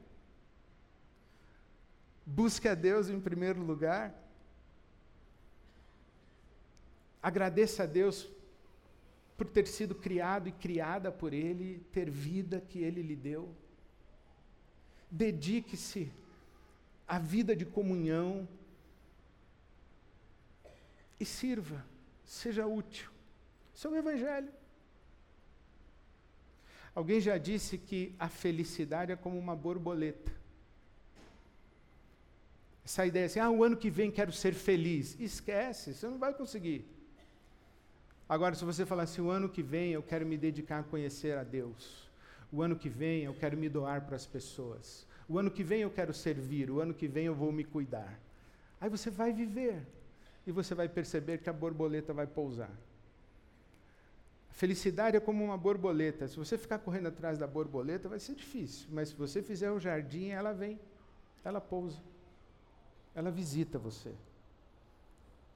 Busque 2.27 2.69
a 2.69 2.75
Deus 2.75 3.09
em 3.09 3.21
primeiro 3.21 3.63
lugar. 3.63 4.15
Agradeça 7.23 7.83
a 7.85 7.87
Deus 7.87 8.29
por 9.37 9.47
ter 9.47 9.67
sido 9.67 9.95
criado 9.95 10.49
e 10.49 10.53
criada 10.53 11.11
por 11.11 11.33
Ele, 11.33 11.85
ter 11.93 12.11
vida 12.11 12.61
que 12.61 12.79
Ele 12.81 13.03
lhe 13.03 13.17
deu. 13.17 13.55
Dedique-se 15.11 16.13
à 17.07 17.19
vida 17.19 17.57
de 17.57 17.65
comunhão 17.67 18.49
e 21.19 21.25
sirva, 21.25 21.85
seja 22.25 22.67
útil. 22.67 23.11
Isso 23.75 23.89
é 23.89 23.91
o 23.91 23.97
Evangelho. 23.97 24.60
Alguém 26.95 27.21
já 27.21 27.39
disse 27.39 27.79
que 27.79 28.15
a 28.19 28.29
felicidade 28.29 29.13
é 29.13 29.17
como 29.17 29.39
uma 29.39 29.55
borboleta. 29.55 30.33
Essa 32.85 33.07
ideia 33.07 33.27
assim, 33.27 33.39
ah, 33.39 33.51
o 33.51 33.63
ano 33.63 33.77
que 33.77 33.89
vem 33.89 34.11
quero 34.11 34.33
ser 34.33 34.53
feliz. 34.53 35.19
Esquece, 35.21 35.95
você 35.95 36.09
não 36.09 36.19
vai 36.19 36.35
conseguir. 36.35 36.85
Agora, 38.29 38.55
se 38.55 38.65
você 38.65 38.85
falar 38.85 39.05
assim, 39.05 39.21
o 39.21 39.31
ano 39.31 39.49
que 39.49 39.63
vem 39.63 39.93
eu 39.93 40.03
quero 40.03 40.27
me 40.27 40.37
dedicar 40.37 40.81
a 40.81 40.83
conhecer 40.83 41.37
a 41.37 41.45
Deus. 41.45 42.09
O 42.53 42.63
ano 42.63 42.75
que 42.75 42.89
vem 42.89 43.23
eu 43.23 43.35
quero 43.35 43.57
me 43.57 43.69
doar 43.69 44.03
para 44.03 44.17
as 44.17 44.27
pessoas. 44.27 45.07
O 45.29 45.39
ano 45.39 45.51
que 45.51 45.63
vem 45.63 45.83
eu 45.83 45.91
quero 45.91 46.13
servir. 46.13 46.71
O 46.71 46.81
ano 46.81 46.93
que 46.93 47.07
vem 47.07 47.27
eu 47.27 47.35
vou 47.35 47.53
me 47.53 47.63
cuidar. 47.63 48.19
Aí 48.81 48.91
você 48.91 49.11
vai 49.11 49.33
viver. 49.33 49.87
E 50.47 50.51
você 50.51 50.75
vai 50.75 50.89
perceber 50.89 51.39
que 51.39 51.51
a 51.51 51.53
borboleta 51.53 52.13
vai 52.13 52.27
pousar. 52.27 52.71
A 54.51 54.53
felicidade 54.53 55.17
é 55.17 55.21
como 55.21 55.45
uma 55.45 55.57
borboleta. 55.57 56.29
Se 56.29 56.37
você 56.37 56.59
ficar 56.59 56.79
correndo 56.79 57.09
atrás 57.09 57.39
da 57.39 57.47
borboleta, 57.47 58.09
vai 58.09 58.19
ser 58.19 58.35
difícil. 58.35 58.89
Mas 58.91 59.11
se 59.11 59.15
você 59.15 59.43
fizer 59.43 59.71
o 59.71 59.81
jardim, 59.81 60.29
ela 60.29 60.53
vem, 60.53 60.79
ela 61.45 61.61
pousa, 61.61 61.99
ela 63.15 63.31
visita 63.31 63.79
você. 63.79 64.13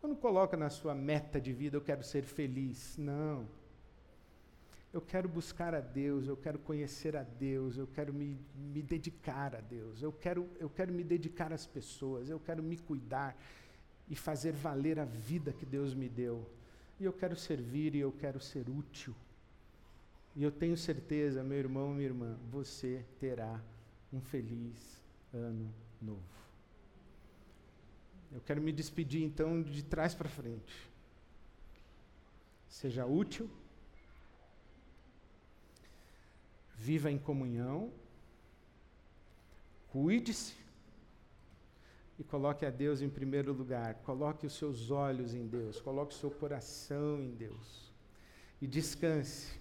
Não 0.02 0.14
coloca 0.14 0.56
na 0.56 0.68
sua 0.68 0.94
meta 0.94 1.40
de 1.40 1.52
vida, 1.52 1.76
eu 1.76 1.80
quero 1.80 2.02
ser 2.02 2.22
feliz. 2.22 2.96
Não. 2.98 3.46
Eu 4.92 5.00
quero 5.00 5.28
buscar 5.28 5.74
a 5.74 5.80
Deus, 5.80 6.28
eu 6.28 6.36
quero 6.36 6.58
conhecer 6.58 7.16
a 7.16 7.24
Deus, 7.24 7.76
eu 7.76 7.86
quero 7.86 8.12
me, 8.12 8.38
me 8.54 8.80
dedicar 8.80 9.56
a 9.56 9.60
Deus, 9.60 10.00
eu 10.02 10.12
quero, 10.12 10.48
eu 10.60 10.70
quero 10.70 10.92
me 10.92 11.02
dedicar 11.02 11.52
às 11.52 11.66
pessoas, 11.66 12.30
eu 12.30 12.38
quero 12.38 12.62
me 12.62 12.76
cuidar 12.76 13.36
e 14.08 14.14
fazer 14.14 14.52
valer 14.52 15.00
a 15.00 15.04
vida 15.04 15.52
que 15.52 15.66
Deus 15.66 15.94
me 15.94 16.08
deu 16.08 16.48
e 16.98 17.04
eu 17.04 17.12
quero 17.12 17.36
servir 17.36 17.94
e 17.94 18.00
eu 18.00 18.12
quero 18.12 18.40
ser 18.40 18.68
útil. 18.68 19.14
E 20.36 20.42
eu 20.42 20.50
tenho 20.50 20.76
certeza, 20.76 21.42
meu 21.42 21.58
irmão, 21.58 21.92
minha 21.92 22.06
irmã, 22.06 22.36
você 22.50 23.04
terá 23.20 23.60
um 24.12 24.20
feliz 24.20 25.00
ano 25.32 25.72
novo. 26.00 26.22
Eu 28.32 28.40
quero 28.40 28.60
me 28.60 28.72
despedir 28.72 29.22
então 29.22 29.62
de 29.62 29.82
trás 29.84 30.14
para 30.14 30.28
frente. 30.28 30.90
Seja 32.68 33.06
útil, 33.06 33.48
viva 36.74 37.10
em 37.10 37.18
comunhão, 37.18 37.92
cuide-se, 39.90 40.63
e 42.18 42.24
coloque 42.24 42.64
a 42.64 42.70
Deus 42.70 43.00
em 43.00 43.08
primeiro 43.08 43.52
lugar. 43.52 43.94
Coloque 43.96 44.46
os 44.46 44.54
seus 44.54 44.90
olhos 44.90 45.34
em 45.34 45.46
Deus, 45.46 45.80
coloque 45.80 46.14
o 46.14 46.18
seu 46.18 46.30
coração 46.30 47.20
em 47.20 47.34
Deus. 47.34 47.92
E 48.60 48.66
descanse, 48.66 49.58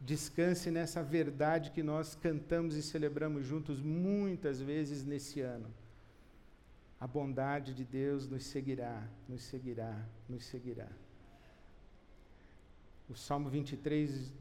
Descanse 0.00 0.70
nessa 0.70 1.02
verdade 1.02 1.70
que 1.70 1.82
nós 1.82 2.14
cantamos 2.14 2.76
e 2.76 2.82
celebramos 2.82 3.46
juntos 3.46 3.80
muitas 3.80 4.60
vezes 4.60 5.04
nesse 5.04 5.40
ano. 5.40 5.72
A 7.00 7.06
bondade 7.06 7.74
de 7.74 7.84
Deus 7.84 8.28
nos 8.28 8.44
seguirá, 8.44 9.08
nos 9.28 9.42
seguirá, 9.42 10.06
nos 10.28 10.44
seguirá. 10.44 10.88
O 13.08 13.14
Salmo 13.14 13.48
23 13.48 14.32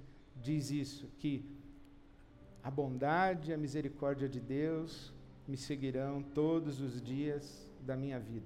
diz 0.41 0.71
isso, 0.71 1.07
que 1.19 1.45
a 2.63 2.71
bondade 2.71 3.51
e 3.51 3.53
a 3.53 3.57
misericórdia 3.57 4.27
de 4.27 4.39
Deus 4.39 5.13
me 5.47 5.58
seguirão 5.58 6.21
todos 6.21 6.81
os 6.81 7.01
dias 7.01 7.69
da 7.81 7.95
minha 7.95 8.19
vida. 8.19 8.45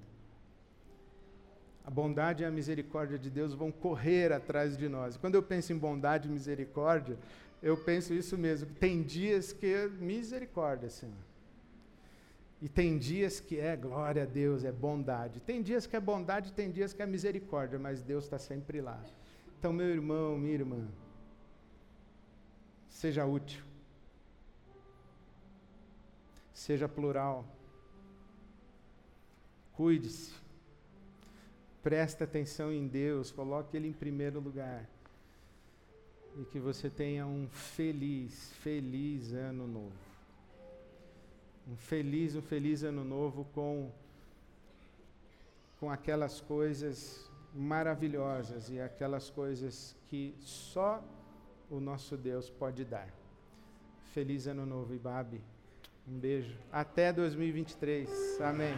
A 1.85 1.89
bondade 1.89 2.43
e 2.43 2.45
a 2.45 2.51
misericórdia 2.51 3.17
de 3.17 3.29
Deus 3.29 3.53
vão 3.53 3.71
correr 3.71 4.31
atrás 4.31 4.77
de 4.77 4.88
nós. 4.88 5.17
Quando 5.17 5.35
eu 5.35 5.41
penso 5.41 5.73
em 5.73 5.77
bondade 5.77 6.27
e 6.27 6.31
misericórdia, 6.31 7.17
eu 7.63 7.75
penso 7.77 8.13
isso 8.13 8.38
mesmo. 8.38 8.69
Tem 8.75 9.01
dias 9.01 9.51
que 9.51 9.65
é 9.65 9.88
misericórdia, 9.88 10.89
Senhor. 10.89 11.15
E 12.62 12.67
tem 12.67 12.97
dias 12.97 13.39
que 13.39 13.57
é 13.57 13.75
glória 13.75 14.23
a 14.23 14.25
Deus, 14.25 14.65
é 14.65 14.71
bondade. 14.71 15.39
Tem 15.39 15.62
dias 15.62 15.88
que 15.88 15.95
é 15.95 15.99
bondade, 15.99 16.51
tem 16.51 16.69
dias 16.69 16.91
que 16.91 17.01
é 17.01 17.05
misericórdia, 17.05 17.79
mas 17.79 18.03
Deus 18.03 18.25
está 18.25 18.38
sempre 18.38 18.81
lá. 18.81 19.01
Então, 19.57 19.71
meu 19.71 19.88
irmão, 19.88 20.38
minha 20.38 20.53
irmã, 20.53 20.88
seja 22.89 23.25
útil, 23.25 23.63
seja 26.59 26.89
plural, 26.89 27.45
cuide-se, 29.71 30.33
preste 31.81 32.21
atenção 32.21 32.69
em 32.69 32.85
Deus, 32.85 33.31
coloque 33.31 33.77
Ele 33.77 33.87
em 33.87 33.93
primeiro 33.93 34.41
lugar. 34.41 34.85
E 36.37 36.43
que 36.43 36.59
você 36.59 36.89
tenha 36.89 37.25
um 37.25 37.47
feliz, 37.47 38.51
feliz 38.61 39.31
ano 39.33 39.65
novo. 39.65 39.95
Um 41.65 41.77
feliz, 41.77 42.35
um 42.35 42.41
feliz 42.41 42.83
ano 42.83 43.05
novo 43.05 43.45
com, 43.55 43.89
com 45.79 45.89
aquelas 45.89 46.41
coisas 46.41 47.31
maravilhosas 47.55 48.69
e 48.69 48.81
aquelas 48.81 49.29
coisas 49.29 49.95
que 50.09 50.35
só 50.41 51.01
o 51.69 51.79
nosso 51.79 52.17
Deus 52.17 52.49
pode 52.49 52.83
dar. 52.83 53.09
Feliz 54.11 54.45
ano 54.45 54.65
novo, 54.65 54.93
Ibabe. 54.93 55.41
Um 56.09 56.19
beijo. 56.19 56.57
Até 56.71 57.13
2023. 57.13 58.09
Amém. 58.41 58.73